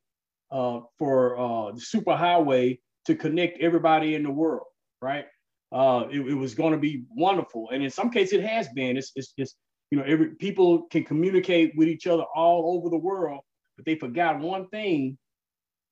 uh, 0.51 0.81
for 0.97 1.37
uh, 1.37 1.71
the 1.73 1.79
super 1.79 2.15
highway 2.15 2.79
to 3.05 3.15
connect 3.15 3.61
everybody 3.61 4.15
in 4.15 4.23
the 4.23 4.31
world, 4.31 4.65
right? 5.01 5.25
Uh, 5.71 6.05
it, 6.11 6.19
it 6.21 6.33
was 6.33 6.55
going 6.55 6.73
to 6.73 6.79
be 6.79 7.03
wonderful, 7.15 7.69
and 7.71 7.83
in 7.83 7.91
some 7.91 8.09
cases, 8.09 8.33
it 8.33 8.43
has 8.43 8.67
been. 8.69 8.97
It's, 8.97 9.11
it's, 9.15 9.33
it's 9.37 9.55
you 9.91 9.99
know, 9.99 10.03
every 10.05 10.29
people 10.35 10.83
can 10.87 11.03
communicate 11.03 11.73
with 11.75 11.87
each 11.87 12.07
other 12.07 12.23
all 12.35 12.75
over 12.75 12.89
the 12.89 12.97
world, 12.97 13.41
but 13.77 13.85
they 13.85 13.95
forgot 13.95 14.39
one 14.39 14.67
thing. 14.69 15.17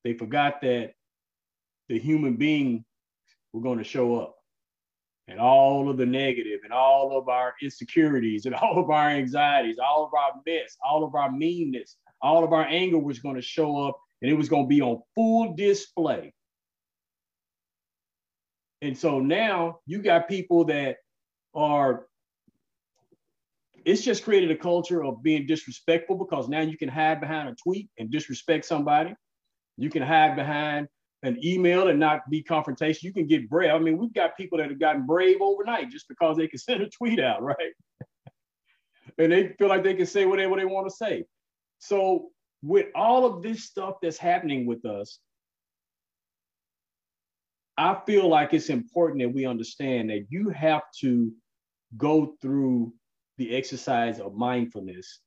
They 0.03 0.13
forgot 0.13 0.61
that 0.61 0.93
the 1.89 1.99
human 1.99 2.35
being 2.35 2.85
were 3.53 3.61
going 3.61 3.77
to 3.77 3.83
show 3.83 4.15
up 4.15 4.37
and 5.27 5.39
all 5.39 5.89
of 5.89 5.97
the 5.97 6.05
negative 6.05 6.61
and 6.63 6.71
all 6.71 7.17
of 7.17 7.27
our 7.27 7.53
insecurities 7.61 8.45
and 8.45 8.55
all 8.61 8.79
of 8.79 8.89
our 8.89 9.09
anxieties, 9.09 9.77
all 9.83 10.05
of 10.05 10.13
our 10.13 10.41
mess, 10.45 10.77
all 10.83 11.03
of 11.03 11.15
our 11.15 11.31
meanness, 11.31 11.97
all 12.21 12.43
of 12.43 12.53
our 12.53 12.65
anger 12.65 12.97
was 12.97 13.19
going 13.19 13.35
to 13.35 13.41
show 13.41 13.87
up 13.87 13.99
and 14.21 14.31
it 14.31 14.35
was 14.35 14.49
going 14.49 14.63
to 14.63 14.69
be 14.69 14.81
on 14.81 15.01
full 15.15 15.53
display. 15.53 16.33
And 18.81 18.97
so 18.97 19.19
now 19.19 19.79
you 19.85 20.01
got 20.01 20.27
people 20.27 20.65
that 20.65 20.97
are, 21.53 22.05
it's 23.85 24.03
just 24.03 24.23
created 24.23 24.51
a 24.51 24.55
culture 24.55 25.03
of 25.03 25.23
being 25.23 25.47
disrespectful 25.47 26.15
because 26.15 26.47
now 26.47 26.61
you 26.61 26.77
can 26.77 26.89
hide 26.89 27.19
behind 27.19 27.49
a 27.49 27.55
tweet 27.55 27.89
and 27.97 28.11
disrespect 28.11 28.65
somebody. 28.65 29.15
You 29.77 29.89
can 29.89 30.03
hide 30.03 30.35
behind 30.35 30.87
an 31.23 31.37
email 31.43 31.87
and 31.87 31.99
not 31.99 32.29
be 32.29 32.43
confrontation. 32.43 33.07
You 33.07 33.13
can 33.13 33.27
get 33.27 33.49
brave. 33.49 33.71
I 33.71 33.79
mean, 33.79 33.97
we've 33.97 34.13
got 34.13 34.37
people 34.37 34.57
that 34.59 34.69
have 34.69 34.79
gotten 34.79 35.05
brave 35.05 35.37
overnight 35.41 35.89
just 35.89 36.07
because 36.07 36.37
they 36.37 36.47
can 36.47 36.59
send 36.59 36.81
a 36.81 36.89
tweet 36.89 37.19
out, 37.19 37.41
right? 37.41 37.73
and 39.17 39.31
they 39.31 39.49
feel 39.57 39.67
like 39.67 39.83
they 39.83 39.95
can 39.95 40.05
say 40.05 40.25
whatever 40.25 40.55
they 40.55 40.65
want 40.65 40.87
to 40.87 40.95
say. 40.95 41.25
So 41.79 42.29
with 42.61 42.87
all 42.95 43.25
of 43.25 43.41
this 43.41 43.63
stuff 43.63 43.95
that's 44.01 44.17
happening 44.17 44.65
with 44.65 44.85
us, 44.85 45.19
I 47.77 47.99
feel 48.05 48.27
like 48.27 48.53
it's 48.53 48.69
important 48.69 49.21
that 49.21 49.33
we 49.33 49.45
understand 49.45 50.09
that 50.09 50.25
you 50.29 50.49
have 50.49 50.81
to 51.01 51.31
go 51.95 52.35
through 52.41 52.93
the 53.37 53.55
exercise 53.55 54.19
of 54.19 54.33
mindfulness 54.33 55.19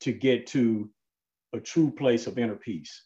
to 0.00 0.12
get 0.12 0.46
to 0.48 0.90
a 1.52 1.60
true 1.60 1.90
place 1.90 2.26
of 2.26 2.38
inner 2.38 2.56
peace. 2.56 3.04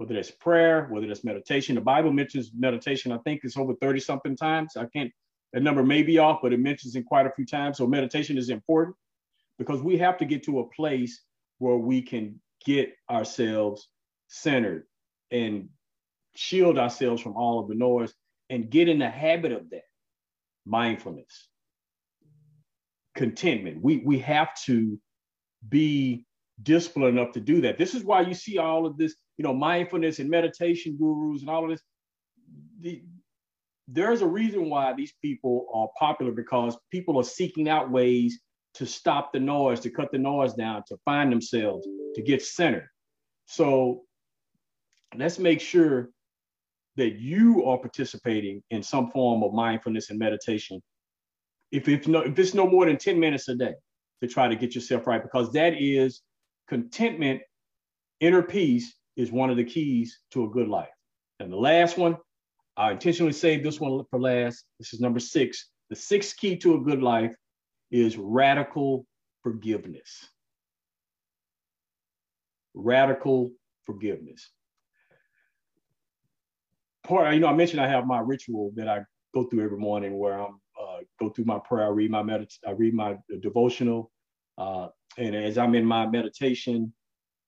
Whether 0.00 0.16
it's 0.16 0.30
prayer, 0.30 0.86
whether 0.88 1.10
it's 1.10 1.24
meditation. 1.24 1.74
The 1.74 1.82
Bible 1.82 2.10
mentions 2.10 2.52
meditation, 2.58 3.12
I 3.12 3.18
think 3.18 3.42
it's 3.44 3.58
over 3.58 3.74
30 3.74 4.00
something 4.00 4.34
times. 4.34 4.74
I 4.74 4.86
can't, 4.86 5.12
that 5.52 5.62
number 5.62 5.82
may 5.84 6.02
be 6.02 6.16
off, 6.16 6.38
but 6.42 6.54
it 6.54 6.58
mentions 6.58 6.96
it 6.96 7.04
quite 7.04 7.26
a 7.26 7.30
few 7.32 7.44
times. 7.44 7.76
So 7.76 7.86
meditation 7.86 8.38
is 8.38 8.48
important 8.48 8.96
because 9.58 9.82
we 9.82 9.98
have 9.98 10.16
to 10.16 10.24
get 10.24 10.42
to 10.44 10.60
a 10.60 10.68
place 10.70 11.22
where 11.58 11.76
we 11.76 12.00
can 12.00 12.40
get 12.64 12.94
ourselves 13.10 13.90
centered 14.28 14.84
and 15.30 15.68
shield 16.34 16.78
ourselves 16.78 17.20
from 17.20 17.36
all 17.36 17.60
of 17.60 17.68
the 17.68 17.74
noise 17.74 18.14
and 18.48 18.70
get 18.70 18.88
in 18.88 19.00
the 19.00 19.10
habit 19.10 19.52
of 19.52 19.68
that 19.68 19.82
mindfulness 20.64 21.48
contentment 23.14 23.82
we 23.82 23.98
we 23.98 24.18
have 24.18 24.48
to 24.54 24.98
be 25.68 26.24
disciplined 26.62 27.18
enough 27.18 27.32
to 27.32 27.40
do 27.40 27.60
that. 27.62 27.78
This 27.78 27.94
is 27.94 28.04
why 28.04 28.22
you 28.22 28.34
see 28.34 28.58
all 28.58 28.86
of 28.86 28.96
this 28.96 29.14
you 29.36 29.44
know 29.44 29.54
mindfulness 29.54 30.18
and 30.18 30.28
meditation 30.28 30.96
gurus 30.98 31.40
and 31.40 31.50
all 31.50 31.64
of 31.64 31.70
this. 31.70 31.82
The, 32.80 33.02
there's 33.88 34.22
a 34.22 34.26
reason 34.26 34.70
why 34.70 34.92
these 34.92 35.14
people 35.22 35.66
are 35.74 35.88
popular 35.98 36.32
because 36.32 36.76
people 36.92 37.18
are 37.18 37.24
seeking 37.24 37.68
out 37.68 37.90
ways 37.90 38.40
to 38.74 38.86
stop 38.86 39.32
the 39.32 39.40
noise 39.40 39.80
to 39.80 39.90
cut 39.90 40.12
the 40.12 40.18
noise 40.18 40.54
down 40.54 40.82
to 40.88 40.96
find 41.04 41.32
themselves 41.32 41.86
to 42.14 42.22
get 42.22 42.42
centered. 42.42 42.88
So 43.46 44.02
let's 45.16 45.38
make 45.38 45.60
sure 45.60 46.10
that 46.96 47.18
you 47.18 47.64
are 47.64 47.78
participating 47.78 48.62
in 48.70 48.82
some 48.82 49.10
form 49.10 49.42
of 49.42 49.52
mindfulness 49.52 50.10
and 50.10 50.18
meditation. 50.18 50.80
If 51.72 51.88
it's 51.88 52.06
no, 52.06 52.20
if 52.20 52.38
it's 52.38 52.54
no 52.54 52.66
more 52.66 52.86
than 52.86 52.96
10 52.96 53.18
minutes 53.18 53.48
a 53.48 53.54
day 53.54 53.74
to 54.22 54.28
try 54.28 54.48
to 54.48 54.56
get 54.56 54.74
yourself 54.74 55.06
right, 55.06 55.22
because 55.22 55.52
that 55.52 55.80
is 55.80 56.22
contentment, 56.70 57.42
inner 58.20 58.42
peace 58.42 58.94
is 59.16 59.30
one 59.30 59.50
of 59.50 59.58
the 59.58 59.64
keys 59.64 60.18
to 60.30 60.44
a 60.44 60.48
good 60.48 60.68
life. 60.68 60.88
And 61.38 61.52
the 61.52 61.56
last 61.56 61.98
one, 61.98 62.16
I 62.78 62.92
intentionally 62.92 63.34
saved 63.34 63.64
this 63.64 63.78
one 63.78 64.02
for 64.10 64.18
last. 64.18 64.64
This 64.78 64.94
is 64.94 65.00
number 65.00 65.20
six. 65.20 65.68
The 65.90 65.96
sixth 65.96 66.38
key 66.38 66.56
to 66.58 66.76
a 66.76 66.80
good 66.80 67.02
life 67.02 67.34
is 67.90 68.16
radical 68.16 69.04
forgiveness. 69.42 70.26
Radical 72.74 73.50
forgiveness 73.84 74.50
part, 77.10 77.34
you 77.34 77.40
know, 77.40 77.48
I 77.48 77.54
mentioned 77.54 77.80
I 77.80 77.88
have 77.88 78.06
my 78.06 78.20
ritual 78.20 78.72
that 78.76 78.88
I 78.88 79.00
go 79.34 79.44
through 79.44 79.64
every 79.64 79.78
morning 79.78 80.18
where 80.18 80.40
I'm 80.40 80.60
uh, 80.80 80.98
go 81.18 81.28
through 81.28 81.44
my 81.44 81.58
prayer, 81.58 81.84
I 81.84 81.90
read 81.90 82.10
my 82.10 82.22
medit- 82.22 82.58
I 82.66 82.70
read 82.70 82.94
my 82.94 83.18
devotional, 83.42 84.10
uh, 84.58 84.88
and 85.18 85.34
as 85.34 85.58
I'm 85.58 85.74
in 85.74 85.84
my 85.84 86.06
meditation, 86.06 86.92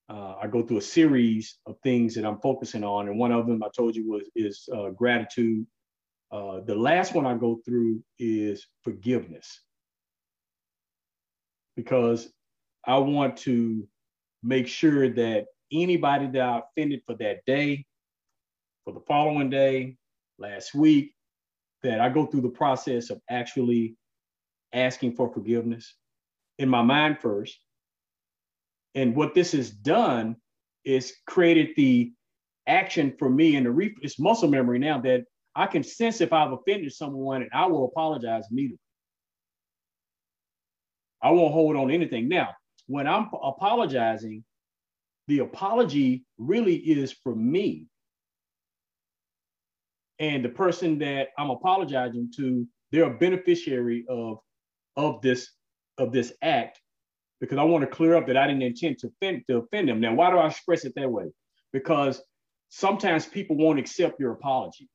uh, 0.09 0.35
I 0.43 0.47
go 0.47 0.63
through 0.63 0.79
a 0.79 0.83
series 0.83 1.59
of 1.67 1.77
things 1.83 2.15
that 2.15 2.25
I'm 2.25 2.41
focusing 2.41 2.85
on, 2.85 3.09
and 3.09 3.19
one 3.19 3.33
of 3.33 3.47
them 3.47 3.63
I 3.63 3.69
told 3.77 3.97
you 3.97 4.11
was 4.11 4.23
is 4.35 4.69
uh, 4.75 4.91
gratitude. 4.91 5.67
Uh, 6.31 6.61
the 6.61 6.75
last 6.75 7.15
one 7.15 7.27
I 7.27 7.35
go 7.35 7.61
through 7.65 8.03
is 8.19 8.67
forgiveness, 8.83 9.61
because 11.77 12.33
I 12.87 12.99
want 12.99 13.37
to 13.39 13.87
make 14.43 14.67
sure 14.67 15.09
that 15.09 15.47
anybody 15.71 16.27
that 16.27 16.43
I 16.43 16.61
offended 16.61 17.03
for 17.07 17.15
that 17.17 17.45
day, 17.47 17.85
for 18.85 18.93
the 18.93 19.01
following 19.07 19.51
day, 19.51 19.97
last 20.39 20.75
week, 20.75 21.15
that 21.83 22.01
I 22.01 22.09
go 22.09 22.27
through 22.27 22.43
the 22.43 22.49
process 22.49 23.11
of 23.11 23.21
actually 23.31 23.97
asking 24.73 25.15
for 25.15 25.33
forgiveness 25.33 25.95
in 26.63 26.69
my 26.69 26.83
mind 26.83 27.19
first. 27.19 27.59
And 28.95 29.15
what 29.17 29.35
this 29.35 29.53
has 29.53 29.71
done 29.71 30.37
is 30.85 31.15
created 31.27 31.71
the 31.77 32.13
action 32.67 33.15
for 33.19 33.29
me 33.29 33.57
and 33.57 33.67
the 33.67 33.71
re- 33.71 33.97
it's 34.03 34.19
muscle 34.19 34.49
memory 34.49 34.79
now 34.79 35.01
that 35.01 35.25
I 35.55 35.67
can 35.67 35.83
sense 35.83 36.21
if 36.21 36.33
I've 36.33 36.53
offended 36.53 36.93
someone 36.93 37.43
and 37.43 37.51
I 37.53 37.67
will 37.67 37.87
apologize 37.87 38.45
immediately. 38.51 38.79
I 41.23 41.31
won't 41.31 41.53
hold 41.53 41.77
on 41.77 41.91
anything. 41.91 42.29
Now, 42.29 42.51
when 42.87 43.07
I'm 43.07 43.29
apologizing, 43.43 44.45
the 45.29 45.41
apology 45.41 46.25
really 46.39 46.77
is 46.77 47.13
for 47.13 47.35
me 47.35 47.87
and 50.19 50.45
the 50.45 50.49
person 50.49 50.99
that 50.99 51.29
I'm 51.39 51.51
apologizing 51.51 52.33
to, 52.37 52.67
they're 52.91 53.05
a 53.05 53.19
beneficiary 53.19 54.05
of 54.09 54.39
of 54.97 55.23
this 55.23 55.49
of 55.99 56.13
this 56.13 56.33
act 56.43 56.81
because 57.41 57.59
I 57.59 57.65
want 57.65 57.83
to 57.83 57.91
clear 57.91 58.15
up 58.15 58.29
that 58.29 58.37
I 58.37 58.47
didn't 58.47 58.63
intend 58.63 58.99
to 58.99 59.09
offend, 59.09 59.43
to 59.49 59.59
offend 59.59 59.89
them. 59.89 60.01
Now, 60.01 60.15
why 60.15 60.31
do 60.31 60.39
I 60.39 60.47
express 60.47 60.85
it 60.85 60.95
that 60.95 61.11
way? 61.11 61.25
Because 61.73 62.23
sometimes 62.69 63.27
people 63.27 63.57
won't 63.57 63.81
accept 63.81 64.21
your 64.21 64.33
apology. 64.33 64.89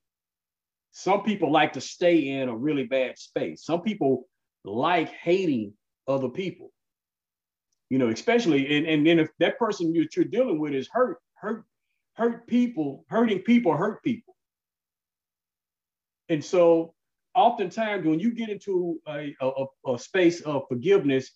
Some 0.91 1.23
people 1.23 1.51
like 1.51 1.73
to 1.73 1.81
stay 1.81 2.29
in 2.29 2.47
a 2.47 2.55
really 2.55 2.85
bad 2.85 3.17
space. 3.17 3.65
Some 3.65 3.81
people 3.81 4.29
like 4.63 5.09
hating 5.09 5.73
other 6.07 6.29
people. 6.29 6.71
You 7.89 7.99
know, 7.99 8.09
especially 8.09 8.77
and 8.77 8.87
and 8.87 9.05
then 9.05 9.19
if 9.19 9.29
that 9.39 9.59
person 9.59 9.93
you're, 9.93 10.05
you're 10.15 10.25
dealing 10.25 10.59
with 10.59 10.73
is 10.73 10.89
hurt, 10.91 11.19
hurt, 11.35 11.65
hurt 12.13 12.47
people, 12.47 13.05
hurting 13.09 13.39
people 13.39 13.75
hurt 13.75 14.03
people. 14.03 14.35
And 16.29 16.43
so 16.43 16.93
oftentimes 17.37 18.05
when 18.05 18.19
you 18.19 18.31
get 18.31 18.49
into 18.49 18.99
a, 19.07 19.33
a, 19.39 19.65
a, 19.93 19.99
space 19.99 20.41
of 20.41 20.63
forgiveness, 20.67 21.31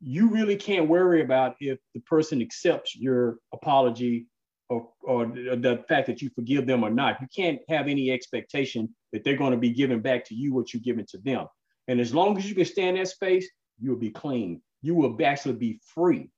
you 0.00 0.28
really 0.28 0.54
can't 0.54 0.88
worry 0.88 1.22
about 1.22 1.56
if 1.58 1.78
the 1.94 2.00
person 2.00 2.40
accepts 2.40 2.94
your 2.94 3.38
apology 3.52 4.26
or, 4.68 4.88
or 5.02 5.26
the 5.26 5.82
fact 5.88 6.06
that 6.06 6.22
you 6.22 6.30
forgive 6.34 6.66
them 6.66 6.84
or 6.84 6.90
not. 6.90 7.20
You 7.20 7.26
can't 7.34 7.58
have 7.68 7.88
any 7.88 8.10
expectation 8.10 8.94
that 9.12 9.24
they're 9.24 9.36
going 9.36 9.52
to 9.52 9.58
be 9.58 9.70
giving 9.70 10.00
back 10.00 10.24
to 10.26 10.34
you 10.34 10.54
what 10.54 10.72
you're 10.72 10.82
giving 10.82 11.06
to 11.06 11.18
them. 11.18 11.46
And 11.88 12.00
as 12.00 12.14
long 12.14 12.36
as 12.36 12.48
you 12.48 12.54
can 12.54 12.66
stand 12.66 12.98
in 12.98 13.02
that 13.02 13.08
space, 13.08 13.48
you'll 13.80 13.96
be 13.96 14.10
clean. 14.10 14.60
You 14.82 14.94
will 14.94 15.16
actually 15.24 15.54
be 15.54 15.80
free 15.94 16.30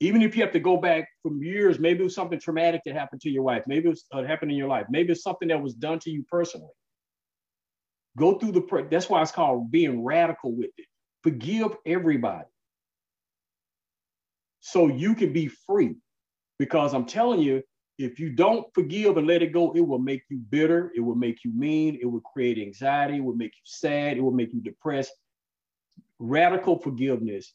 even 0.00 0.22
if 0.22 0.34
you 0.34 0.42
have 0.42 0.52
to 0.52 0.60
go 0.60 0.78
back 0.78 1.08
from 1.22 1.42
years, 1.42 1.78
maybe 1.78 2.00
it 2.00 2.04
was 2.04 2.14
something 2.14 2.40
traumatic 2.40 2.80
that 2.86 2.94
happened 2.94 3.20
to 3.20 3.30
your 3.30 3.42
wife, 3.42 3.64
maybe 3.66 3.86
it 3.86 3.90
was 3.90 4.04
uh, 4.12 4.24
happened 4.24 4.50
in 4.50 4.56
your 4.56 4.68
life, 4.68 4.86
maybe 4.88 5.12
it's 5.12 5.22
something 5.22 5.48
that 5.48 5.62
was 5.62 5.74
done 5.74 5.98
to 6.00 6.10
you 6.10 6.24
personally. 6.30 6.72
Go 8.20 8.38
through 8.38 8.52
the, 8.52 8.86
that's 8.90 9.08
why 9.08 9.22
it's 9.22 9.32
called 9.32 9.72
being 9.72 10.04
radical 10.04 10.54
with 10.54 10.70
it. 10.76 10.86
Forgive 11.24 11.74
everybody. 11.86 12.44
So 14.60 14.88
you 14.88 15.14
can 15.14 15.32
be 15.32 15.48
free. 15.48 15.96
Because 16.58 16.92
I'm 16.92 17.06
telling 17.06 17.40
you, 17.40 17.62
if 17.96 18.20
you 18.20 18.32
don't 18.32 18.66
forgive 18.74 19.16
and 19.16 19.26
let 19.26 19.40
it 19.42 19.54
go, 19.54 19.72
it 19.72 19.80
will 19.80 19.98
make 19.98 20.22
you 20.28 20.36
bitter. 20.36 20.92
It 20.94 21.00
will 21.00 21.14
make 21.14 21.38
you 21.42 21.52
mean. 21.56 21.98
It 22.00 22.04
will 22.04 22.20
create 22.20 22.58
anxiety. 22.58 23.16
It 23.16 23.24
will 23.24 23.34
make 23.34 23.52
you 23.52 23.62
sad. 23.64 24.18
It 24.18 24.20
will 24.20 24.30
make 24.30 24.52
you 24.52 24.60
depressed. 24.60 25.12
Radical 26.18 26.78
forgiveness 26.78 27.54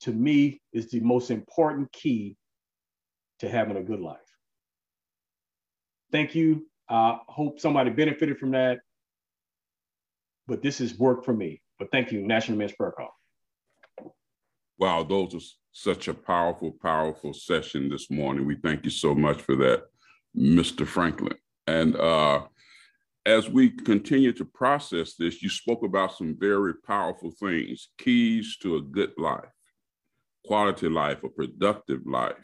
to 0.00 0.12
me 0.12 0.62
is 0.72 0.90
the 0.90 1.00
most 1.00 1.30
important 1.30 1.92
key 1.92 2.36
to 3.40 3.48
having 3.50 3.76
a 3.76 3.82
good 3.82 4.00
life. 4.00 4.16
Thank 6.10 6.34
you. 6.34 6.66
I 6.88 7.18
hope 7.28 7.60
somebody 7.60 7.90
benefited 7.90 8.38
from 8.38 8.52
that. 8.52 8.78
But 10.46 10.62
this 10.62 10.80
is 10.80 10.98
work 10.98 11.24
for 11.24 11.32
me. 11.32 11.62
But 11.78 11.88
thank 11.90 12.12
you, 12.12 12.26
National 12.26 12.58
Men's 12.58 12.72
Prayer 12.72 12.92
Call. 12.92 13.14
Wow, 14.78 15.04
those 15.04 15.34
are 15.34 15.46
such 15.72 16.08
a 16.08 16.14
powerful, 16.14 16.76
powerful 16.82 17.32
session 17.32 17.88
this 17.88 18.10
morning. 18.10 18.46
We 18.46 18.56
thank 18.56 18.84
you 18.84 18.90
so 18.90 19.14
much 19.14 19.40
for 19.40 19.56
that, 19.56 19.84
Mr. 20.36 20.86
Franklin. 20.86 21.36
And 21.66 21.96
uh, 21.96 22.46
as 23.24 23.48
we 23.48 23.70
continue 23.70 24.32
to 24.34 24.44
process 24.44 25.14
this, 25.14 25.42
you 25.42 25.48
spoke 25.48 25.82
about 25.82 26.16
some 26.16 26.36
very 26.38 26.74
powerful 26.86 27.32
things, 27.40 27.88
keys 27.98 28.56
to 28.62 28.76
a 28.76 28.82
good 28.82 29.12
life 29.18 29.48
quality 30.46 30.88
life, 30.88 31.22
a 31.24 31.28
productive 31.28 32.06
life. 32.06 32.34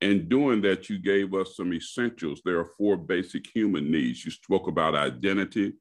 In 0.00 0.28
doing 0.28 0.60
that, 0.62 0.90
you 0.90 0.98
gave 0.98 1.32
us 1.32 1.56
some 1.56 1.72
essentials. 1.72 2.42
There 2.44 2.58
are 2.58 2.70
four 2.76 2.96
basic 2.96 3.46
human 3.54 3.90
needs. 3.90 4.24
You 4.24 4.32
spoke 4.32 4.66
about 4.66 4.94
identity. 4.94 5.74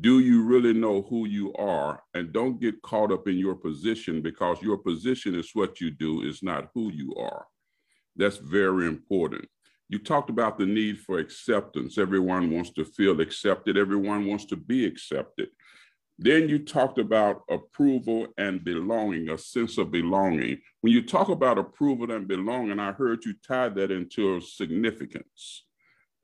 Do 0.00 0.20
you 0.20 0.42
really 0.42 0.72
know 0.72 1.02
who 1.02 1.26
you 1.26 1.52
are? 1.54 2.02
And 2.14 2.32
don't 2.32 2.60
get 2.60 2.82
caught 2.82 3.12
up 3.12 3.28
in 3.28 3.36
your 3.36 3.54
position 3.54 4.22
because 4.22 4.62
your 4.62 4.78
position 4.78 5.34
is 5.34 5.50
what 5.54 5.80
you 5.80 5.90
do, 5.90 6.22
is 6.22 6.42
not 6.42 6.70
who 6.74 6.90
you 6.90 7.14
are. 7.16 7.46
That's 8.16 8.38
very 8.38 8.86
important. 8.86 9.46
You 9.88 9.98
talked 9.98 10.30
about 10.30 10.58
the 10.58 10.66
need 10.66 11.00
for 11.00 11.18
acceptance. 11.18 11.98
Everyone 11.98 12.50
wants 12.50 12.70
to 12.70 12.84
feel 12.84 13.20
accepted, 13.20 13.76
everyone 13.76 14.26
wants 14.26 14.46
to 14.46 14.56
be 14.56 14.86
accepted. 14.86 15.48
Then 16.18 16.48
you 16.48 16.60
talked 16.60 16.98
about 16.98 17.42
approval 17.50 18.28
and 18.38 18.62
belonging, 18.64 19.30
a 19.30 19.38
sense 19.38 19.78
of 19.78 19.90
belonging. 19.90 20.60
When 20.80 20.92
you 20.92 21.02
talk 21.02 21.28
about 21.28 21.58
approval 21.58 22.12
and 22.12 22.28
belonging, 22.28 22.78
I 22.78 22.92
heard 22.92 23.24
you 23.24 23.34
tie 23.46 23.68
that 23.70 23.90
into 23.90 24.40
significance. 24.40 25.63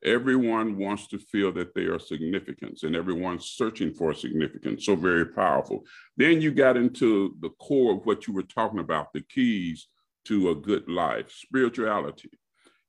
Everyone 0.02 0.78
wants 0.78 1.08
to 1.08 1.18
feel 1.18 1.52
that 1.52 1.74
they 1.74 1.82
are 1.82 1.98
significant 1.98 2.82
and 2.82 2.96
everyone's 2.96 3.46
searching 3.46 3.92
for 3.92 4.14
significance. 4.14 4.86
So 4.86 4.96
very 4.96 5.26
powerful. 5.26 5.84
Then 6.16 6.40
you 6.40 6.52
got 6.52 6.78
into 6.78 7.36
the 7.40 7.50
core 7.60 7.94
of 7.94 8.06
what 8.06 8.26
you 8.26 8.32
were 8.32 8.42
talking 8.42 8.80
about, 8.80 9.12
the 9.12 9.20
keys 9.20 9.88
to 10.24 10.50
a 10.50 10.54
good 10.54 10.88
life, 10.88 11.30
spirituality. 11.30 12.30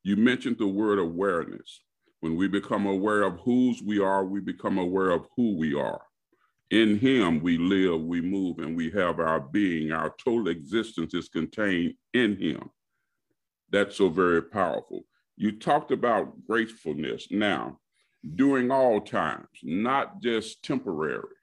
You 0.02 0.16
mentioned 0.16 0.56
the 0.58 0.66
word 0.66 0.98
awareness. 0.98 1.82
When 2.20 2.36
we 2.36 2.48
become 2.48 2.86
aware 2.86 3.22
of 3.24 3.40
whose 3.40 3.82
we 3.82 3.98
are, 3.98 4.24
we 4.24 4.40
become 4.40 4.78
aware 4.78 5.10
of 5.10 5.26
who 5.36 5.56
we 5.56 5.74
are. 5.74 6.02
In 6.70 6.98
him 6.98 7.40
we 7.40 7.58
live, 7.58 8.00
we 8.00 8.22
move, 8.22 8.58
and 8.58 8.74
we 8.74 8.90
have 8.92 9.20
our 9.20 9.40
being. 9.40 9.92
Our 9.92 10.14
total 10.24 10.48
existence 10.48 11.12
is 11.12 11.28
contained 11.28 11.94
in 12.14 12.38
him. 12.38 12.70
That's 13.70 13.96
so 13.96 14.08
very 14.08 14.42
powerful. 14.42 15.04
You 15.42 15.50
talked 15.50 15.90
about 15.90 16.46
gratefulness 16.46 17.26
now, 17.32 17.80
during 18.36 18.70
all 18.70 19.00
times, 19.00 19.48
not 19.64 20.22
just 20.22 20.62
temporary, 20.62 21.34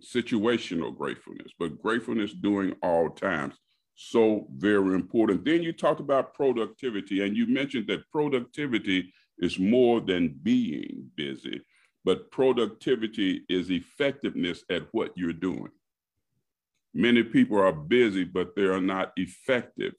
situational 0.00 0.96
gratefulness, 0.96 1.50
but 1.58 1.82
gratefulness 1.82 2.32
during 2.32 2.76
all 2.80 3.10
times. 3.10 3.56
So 3.96 4.46
very 4.54 4.94
important. 4.94 5.44
Then 5.44 5.64
you 5.64 5.72
talked 5.72 5.98
about 5.98 6.34
productivity, 6.34 7.24
and 7.24 7.36
you 7.36 7.48
mentioned 7.48 7.88
that 7.88 8.08
productivity 8.12 9.12
is 9.38 9.58
more 9.58 10.00
than 10.00 10.38
being 10.44 11.10
busy, 11.16 11.60
but 12.04 12.30
productivity 12.30 13.44
is 13.48 13.68
effectiveness 13.68 14.62
at 14.70 14.84
what 14.92 15.10
you're 15.16 15.32
doing. 15.32 15.72
Many 16.94 17.24
people 17.24 17.58
are 17.58 17.72
busy, 17.72 18.22
but 18.22 18.54
they 18.54 18.66
are 18.66 18.80
not 18.80 19.12
effective 19.16 19.94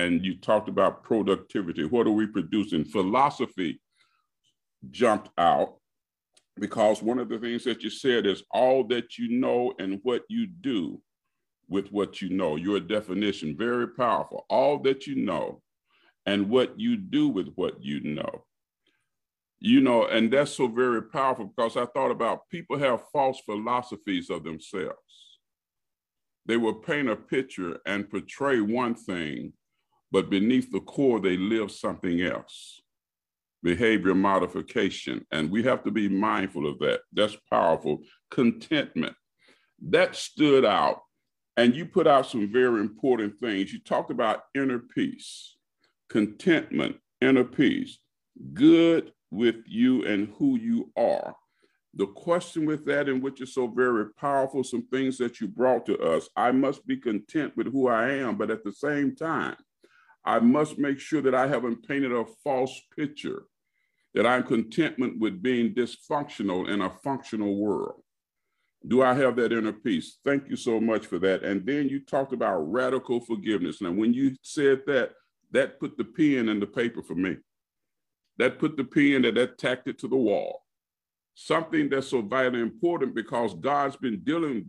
and 0.00 0.24
you 0.24 0.36
talked 0.36 0.68
about 0.68 1.02
productivity. 1.02 1.84
What 1.84 2.06
are 2.06 2.12
we 2.12 2.26
producing? 2.26 2.84
Philosophy 2.84 3.80
jumped 4.90 5.28
out 5.36 5.76
because 6.58 7.02
one 7.02 7.18
of 7.18 7.28
the 7.28 7.38
things 7.38 7.64
that 7.64 7.82
you 7.82 7.90
said 7.90 8.26
is 8.26 8.42
all 8.50 8.84
that 8.84 9.18
you 9.18 9.38
know 9.38 9.74
and 9.78 10.00
what 10.02 10.22
you 10.28 10.46
do 10.46 11.00
with 11.68 11.88
what 11.92 12.20
you 12.22 12.30
know. 12.30 12.56
Your 12.56 12.80
definition, 12.80 13.56
very 13.56 13.88
powerful. 13.88 14.46
All 14.48 14.78
that 14.80 15.06
you 15.06 15.16
know 15.16 15.62
and 16.26 16.48
what 16.48 16.78
you 16.78 16.96
do 16.96 17.28
with 17.28 17.48
what 17.54 17.82
you 17.82 18.00
know. 18.00 18.44
You 19.60 19.82
know, 19.82 20.06
and 20.06 20.32
that's 20.32 20.52
so 20.52 20.66
very 20.68 21.02
powerful 21.02 21.52
because 21.54 21.76
I 21.76 21.84
thought 21.84 22.10
about 22.10 22.48
people 22.48 22.78
have 22.78 23.02
false 23.12 23.40
philosophies 23.44 24.30
of 24.30 24.44
themselves. 24.44 25.38
They 26.46 26.56
will 26.56 26.74
paint 26.74 27.10
a 27.10 27.16
picture 27.16 27.78
and 27.84 28.10
portray 28.10 28.60
one 28.60 28.94
thing 28.94 29.52
but 30.12 30.30
beneath 30.30 30.70
the 30.70 30.80
core, 30.80 31.20
they 31.20 31.36
live 31.36 31.70
something 31.70 32.20
else 32.20 32.80
behavior 33.62 34.14
modification. 34.14 35.26
And 35.30 35.50
we 35.50 35.62
have 35.64 35.84
to 35.84 35.90
be 35.90 36.08
mindful 36.08 36.66
of 36.66 36.78
that. 36.80 37.00
That's 37.12 37.36
powerful. 37.50 38.00
Contentment. 38.30 39.14
That 39.88 40.16
stood 40.16 40.64
out. 40.64 41.02
And 41.56 41.74
you 41.74 41.84
put 41.84 42.06
out 42.06 42.26
some 42.26 42.52
very 42.52 42.80
important 42.80 43.38
things. 43.40 43.72
You 43.72 43.80
talked 43.80 44.10
about 44.10 44.42
inner 44.54 44.78
peace, 44.78 45.56
contentment, 46.08 46.96
inner 47.20 47.44
peace, 47.44 47.98
good 48.54 49.12
with 49.30 49.56
you 49.66 50.06
and 50.06 50.32
who 50.38 50.56
you 50.56 50.90
are. 50.96 51.36
The 51.94 52.06
question 52.06 52.66
with 52.66 52.86
that, 52.86 53.08
and 53.08 53.20
which 53.20 53.40
is 53.40 53.52
so 53.52 53.66
very 53.66 54.10
powerful, 54.12 54.62
some 54.62 54.86
things 54.86 55.18
that 55.18 55.40
you 55.40 55.48
brought 55.48 55.86
to 55.86 55.98
us. 55.98 56.28
I 56.36 56.52
must 56.52 56.86
be 56.86 56.96
content 56.96 57.56
with 57.56 57.66
who 57.66 57.88
I 57.88 58.12
am, 58.12 58.36
but 58.36 58.50
at 58.50 58.62
the 58.64 58.72
same 58.72 59.16
time, 59.16 59.56
I 60.24 60.38
must 60.38 60.78
make 60.78 60.98
sure 61.00 61.22
that 61.22 61.34
I 61.34 61.46
haven't 61.46 61.86
painted 61.86 62.12
a 62.12 62.24
false 62.44 62.78
picture, 62.96 63.44
that 64.14 64.26
I'm 64.26 64.42
contentment 64.42 65.18
with 65.18 65.42
being 65.42 65.74
dysfunctional 65.74 66.68
in 66.68 66.82
a 66.82 66.90
functional 66.90 67.56
world. 67.56 68.02
Do 68.86 69.02
I 69.02 69.14
have 69.14 69.36
that 69.36 69.52
inner 69.52 69.72
peace? 69.72 70.18
Thank 70.24 70.48
you 70.48 70.56
so 70.56 70.80
much 70.80 71.06
for 71.06 71.18
that. 71.18 71.42
And 71.42 71.66
then 71.66 71.88
you 71.88 72.00
talked 72.00 72.32
about 72.32 72.58
radical 72.60 73.20
forgiveness. 73.20 73.80
Now, 73.80 73.92
when 73.92 74.14
you 74.14 74.36
said 74.42 74.82
that, 74.86 75.12
that 75.52 75.78
put 75.78 75.98
the 75.98 76.04
pen 76.04 76.48
in 76.48 76.60
the 76.60 76.66
paper 76.66 77.02
for 77.02 77.14
me. 77.14 77.36
That 78.38 78.58
put 78.58 78.76
the 78.76 78.84
pen 78.84 79.22
that 79.22 79.34
that 79.34 79.58
tacked 79.58 79.88
it 79.88 79.98
to 79.98 80.08
the 80.08 80.16
wall. 80.16 80.62
Something 81.34 81.88
that's 81.88 82.08
so 82.08 82.22
vitally 82.22 82.60
important 82.60 83.14
because 83.14 83.54
God's 83.54 83.96
been 83.96 84.20
dealing 84.20 84.66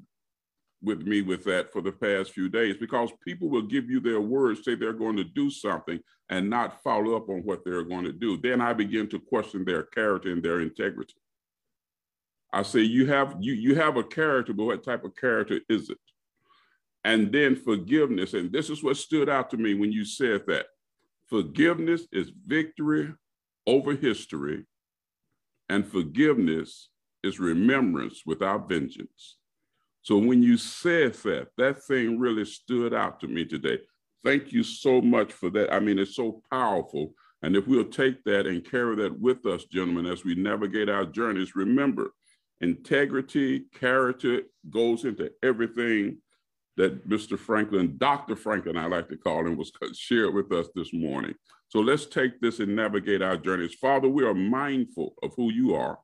with 0.84 1.04
me 1.04 1.22
with 1.22 1.44
that 1.46 1.72
for 1.72 1.82
the 1.82 1.92
past 1.92 2.32
few 2.32 2.50
days 2.50 2.76
because 2.80 3.12
people 3.24 3.50
will 3.50 3.62
give 3.62 3.90
you 3.90 4.00
their 4.00 4.22
words, 4.22 4.64
say 4.64 4.76
they're 4.76 4.94
going 4.94 5.18
to 5.18 5.24
do 5.24 5.50
something, 5.50 6.00
and 6.30 6.50
not 6.50 6.82
follow 6.84 7.16
up 7.16 7.30
on 7.30 7.42
what 7.44 7.64
they're 7.64 7.84
going 7.84 8.06
to 8.06 8.12
do. 8.12 8.38
Then 8.38 8.62
I 8.62 8.74
begin 8.74 9.08
to 9.10 9.20
question 9.20 9.64
their 9.64 9.84
character 9.84 10.32
and 10.32 10.42
their 10.42 10.62
integrity. 10.62 11.14
I 12.54 12.64
say, 12.64 12.82
you 12.82 13.06
have 13.08 13.36
you 13.40 13.54
you 13.54 13.76
have 13.76 13.98
a 13.98 14.04
character, 14.04 14.54
but 14.54 14.66
what 14.66 14.84
type 14.84 15.06
of 15.06 15.16
character 15.16 15.60
is 15.70 15.90
it? 15.90 15.98
And 17.04 17.32
then 17.32 17.56
forgiveness, 17.56 18.34
and 18.34 18.52
this 18.52 18.70
is 18.70 18.84
what 18.84 18.98
stood 18.98 19.30
out 19.30 19.50
to 19.52 19.58
me 19.58 19.74
when 19.74 19.92
you 19.92 20.06
said 20.06 20.44
that. 20.48 20.68
Forgiveness 21.28 22.08
is 22.12 22.32
victory 22.46 23.14
over 23.66 23.96
history, 23.96 24.66
and 25.70 25.88
forgiveness 25.88 26.90
is 27.24 27.40
remembrance 27.40 28.24
without 28.26 28.68
vengeance. 28.68 29.38
So 30.02 30.18
when 30.18 30.42
you 30.42 30.58
said 30.58 31.14
that, 31.16 31.50
that 31.58 31.84
thing 31.84 32.20
really 32.20 32.46
stood 32.46 32.94
out 32.94 33.20
to 33.20 33.28
me 33.28 33.46
today. 33.46 33.80
Thank 34.24 34.52
you 34.52 34.64
so 34.64 35.02
much 35.02 35.32
for 35.32 35.50
that. 35.52 35.74
I 35.74 35.80
mean, 35.80 36.00
it's 36.00 36.16
so 36.16 36.42
powerful. 36.52 37.14
And 37.44 37.56
if 37.56 37.68
we'll 37.68 37.86
take 37.86 38.24
that 38.24 38.46
and 38.46 38.70
carry 38.70 38.96
that 38.98 39.20
with 39.20 39.46
us, 39.46 39.66
gentlemen, 39.66 40.06
as 40.06 40.24
we 40.24 40.36
navigate 40.36 40.90
our 40.90 41.06
journeys, 41.06 41.56
remember 41.56 42.14
integrity, 42.62 43.66
character 43.74 44.42
goes 44.70 45.06
into 45.06 45.32
everything 45.42 46.18
that 46.78 47.08
Mr. 47.08 47.38
Franklin, 47.38 47.96
Dr. 47.98 48.36
Franklin, 48.36 48.78
I 48.78 48.86
like 48.86 49.10
to 49.10 49.18
call 49.18 49.46
him, 49.46 49.58
was 49.58 49.72
shared 49.94 50.34
with 50.34 50.52
us 50.52 50.68
this 50.76 50.94
morning. 50.94 51.34
So 51.68 51.80
let's 51.80 52.06
take 52.06 52.40
this 52.42 52.60
and 52.60 52.76
navigate 52.76 53.22
our 53.22 53.38
journeys. 53.38 53.76
Father, 53.76 54.08
we 54.08 54.26
are 54.26 54.34
mindful 54.34 55.14
of 55.24 55.34
who 55.36 55.52
you 55.52 55.76
are. 55.76 56.00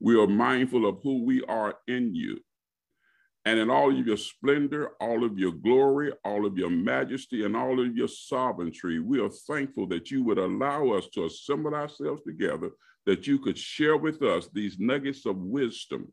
We 0.00 0.20
are 0.20 0.26
mindful 0.26 0.86
of 0.86 0.98
who 1.02 1.24
we 1.24 1.42
are 1.44 1.76
in 1.88 2.14
you 2.14 2.38
and 3.46 3.60
in 3.60 3.70
all 3.70 3.96
of 3.96 4.04
your 4.04 4.16
splendor, 4.16 4.90
all 5.00 5.22
of 5.22 5.38
your 5.38 5.52
glory, 5.52 6.12
all 6.24 6.44
of 6.44 6.58
your 6.58 6.68
majesty, 6.68 7.44
and 7.44 7.56
all 7.56 7.78
of 7.78 7.96
your 7.96 8.08
sovereignty, 8.08 8.98
we 8.98 9.20
are 9.20 9.30
thankful 9.30 9.86
that 9.86 10.10
you 10.10 10.24
would 10.24 10.38
allow 10.38 10.88
us 10.90 11.06
to 11.14 11.26
assemble 11.26 11.72
ourselves 11.72 12.22
together, 12.24 12.70
that 13.06 13.28
you 13.28 13.38
could 13.38 13.56
share 13.56 13.96
with 13.96 14.20
us 14.20 14.48
these 14.52 14.80
nuggets 14.80 15.26
of 15.26 15.36
wisdom, 15.36 16.12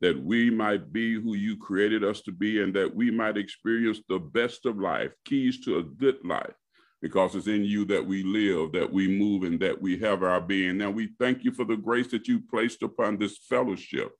that 0.00 0.20
we 0.20 0.50
might 0.50 0.92
be 0.92 1.14
who 1.14 1.36
you 1.36 1.56
created 1.56 2.02
us 2.02 2.20
to 2.22 2.32
be, 2.32 2.60
and 2.60 2.74
that 2.74 2.92
we 2.92 3.12
might 3.12 3.36
experience 3.36 4.00
the 4.08 4.18
best 4.18 4.66
of 4.66 4.76
life, 4.76 5.12
keys 5.24 5.60
to 5.60 5.78
a 5.78 5.84
good 5.84 6.18
life. 6.24 6.54
Because 7.00 7.36
it's 7.36 7.46
in 7.46 7.64
you 7.64 7.84
that 7.86 8.04
we 8.04 8.24
live, 8.24 8.72
that 8.72 8.92
we 8.92 9.06
move, 9.06 9.44
and 9.44 9.60
that 9.60 9.80
we 9.80 9.98
have 9.98 10.24
our 10.24 10.40
being. 10.40 10.78
Now, 10.78 10.90
we 10.90 11.10
thank 11.20 11.44
you 11.44 11.52
for 11.52 11.64
the 11.64 11.76
grace 11.76 12.08
that 12.08 12.26
you 12.26 12.40
placed 12.40 12.82
upon 12.82 13.18
this 13.18 13.38
fellowship 13.48 14.10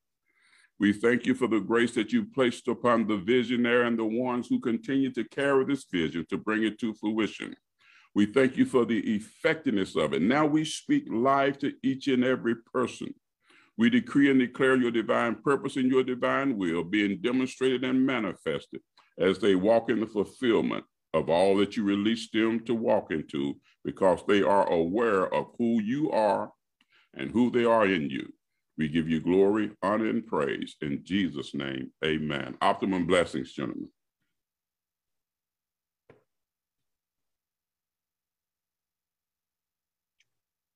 we 0.80 0.94
thank 0.94 1.26
you 1.26 1.34
for 1.34 1.46
the 1.46 1.60
grace 1.60 1.92
that 1.92 2.10
you 2.10 2.24
placed 2.24 2.66
upon 2.66 3.06
the 3.06 3.18
visionary 3.18 3.86
and 3.86 3.98
the 3.98 4.04
ones 4.04 4.48
who 4.48 4.58
continue 4.58 5.12
to 5.12 5.24
carry 5.24 5.66
this 5.66 5.84
vision 5.84 6.24
to 6.30 6.38
bring 6.38 6.64
it 6.64 6.80
to 6.80 6.94
fruition. 6.94 7.54
We 8.14 8.24
thank 8.24 8.56
you 8.56 8.64
for 8.64 8.86
the 8.86 8.98
effectiveness 9.14 9.94
of 9.94 10.14
it. 10.14 10.22
Now 10.22 10.46
we 10.46 10.64
speak 10.64 11.04
life 11.10 11.58
to 11.58 11.74
each 11.82 12.08
and 12.08 12.24
every 12.24 12.56
person. 12.56 13.14
We 13.76 13.90
decree 13.90 14.30
and 14.30 14.40
declare 14.40 14.76
your 14.76 14.90
divine 14.90 15.36
purpose 15.36 15.76
and 15.76 15.90
your 15.90 16.02
divine 16.02 16.56
will 16.56 16.82
being 16.82 17.20
demonstrated 17.20 17.84
and 17.84 18.04
manifested 18.04 18.80
as 19.18 19.38
they 19.38 19.54
walk 19.54 19.90
in 19.90 20.00
the 20.00 20.06
fulfillment 20.06 20.84
of 21.12 21.28
all 21.28 21.56
that 21.58 21.76
you 21.76 21.84
release 21.84 22.30
them 22.30 22.64
to 22.64 22.74
walk 22.74 23.10
into 23.10 23.54
because 23.85 24.20
they 24.26 24.42
are 24.42 24.66
aware 24.70 25.33
of 25.35 25.48
who 25.58 25.83
you 25.83 26.10
are 26.10 26.50
and 27.14 27.31
who 27.31 27.50
they 27.50 27.64
are 27.64 27.87
in 27.87 28.08
you. 28.08 28.33
We 28.81 28.88
give 28.88 29.10
you 29.10 29.20
glory, 29.20 29.72
honor, 29.83 30.08
and 30.08 30.26
praise 30.26 30.74
in 30.81 31.04
Jesus' 31.04 31.54
name. 31.54 31.90
Amen. 32.02 32.56
Optimum 32.62 33.04
blessings, 33.06 33.52
gentlemen. 33.52 33.90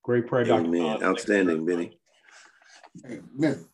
Great 0.02 0.26
prayer, 0.26 0.44
Dr. 0.44 0.66
Amen. 0.66 1.02
Outstanding, 1.02 1.64
Benny. 1.64 1.98
Amen. 3.07 3.64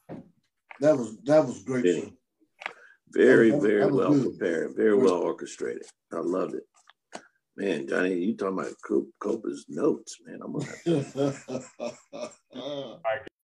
That 0.79 0.97
was 0.97 1.19
that 1.25 1.45
was 1.45 1.65
great. 1.65 1.83
Benny. 1.83 2.17
Very, 3.09 3.51
very 3.51 3.91
well 3.91 4.15
good. 4.15 4.39
prepared, 4.39 4.77
very 4.77 4.95
well 4.95 5.17
orchestrated. 5.17 5.87
I 6.13 6.19
loved 6.21 6.55
it. 6.55 6.63
Man, 7.57 7.89
Johnny, 7.89 8.15
you 8.15 8.37
talking 8.37 8.61
about 8.61 9.11
Copa's 9.21 9.67
notes, 9.69 10.19
man. 10.25 10.39
I'm 10.41 10.53
gonna 10.53 11.41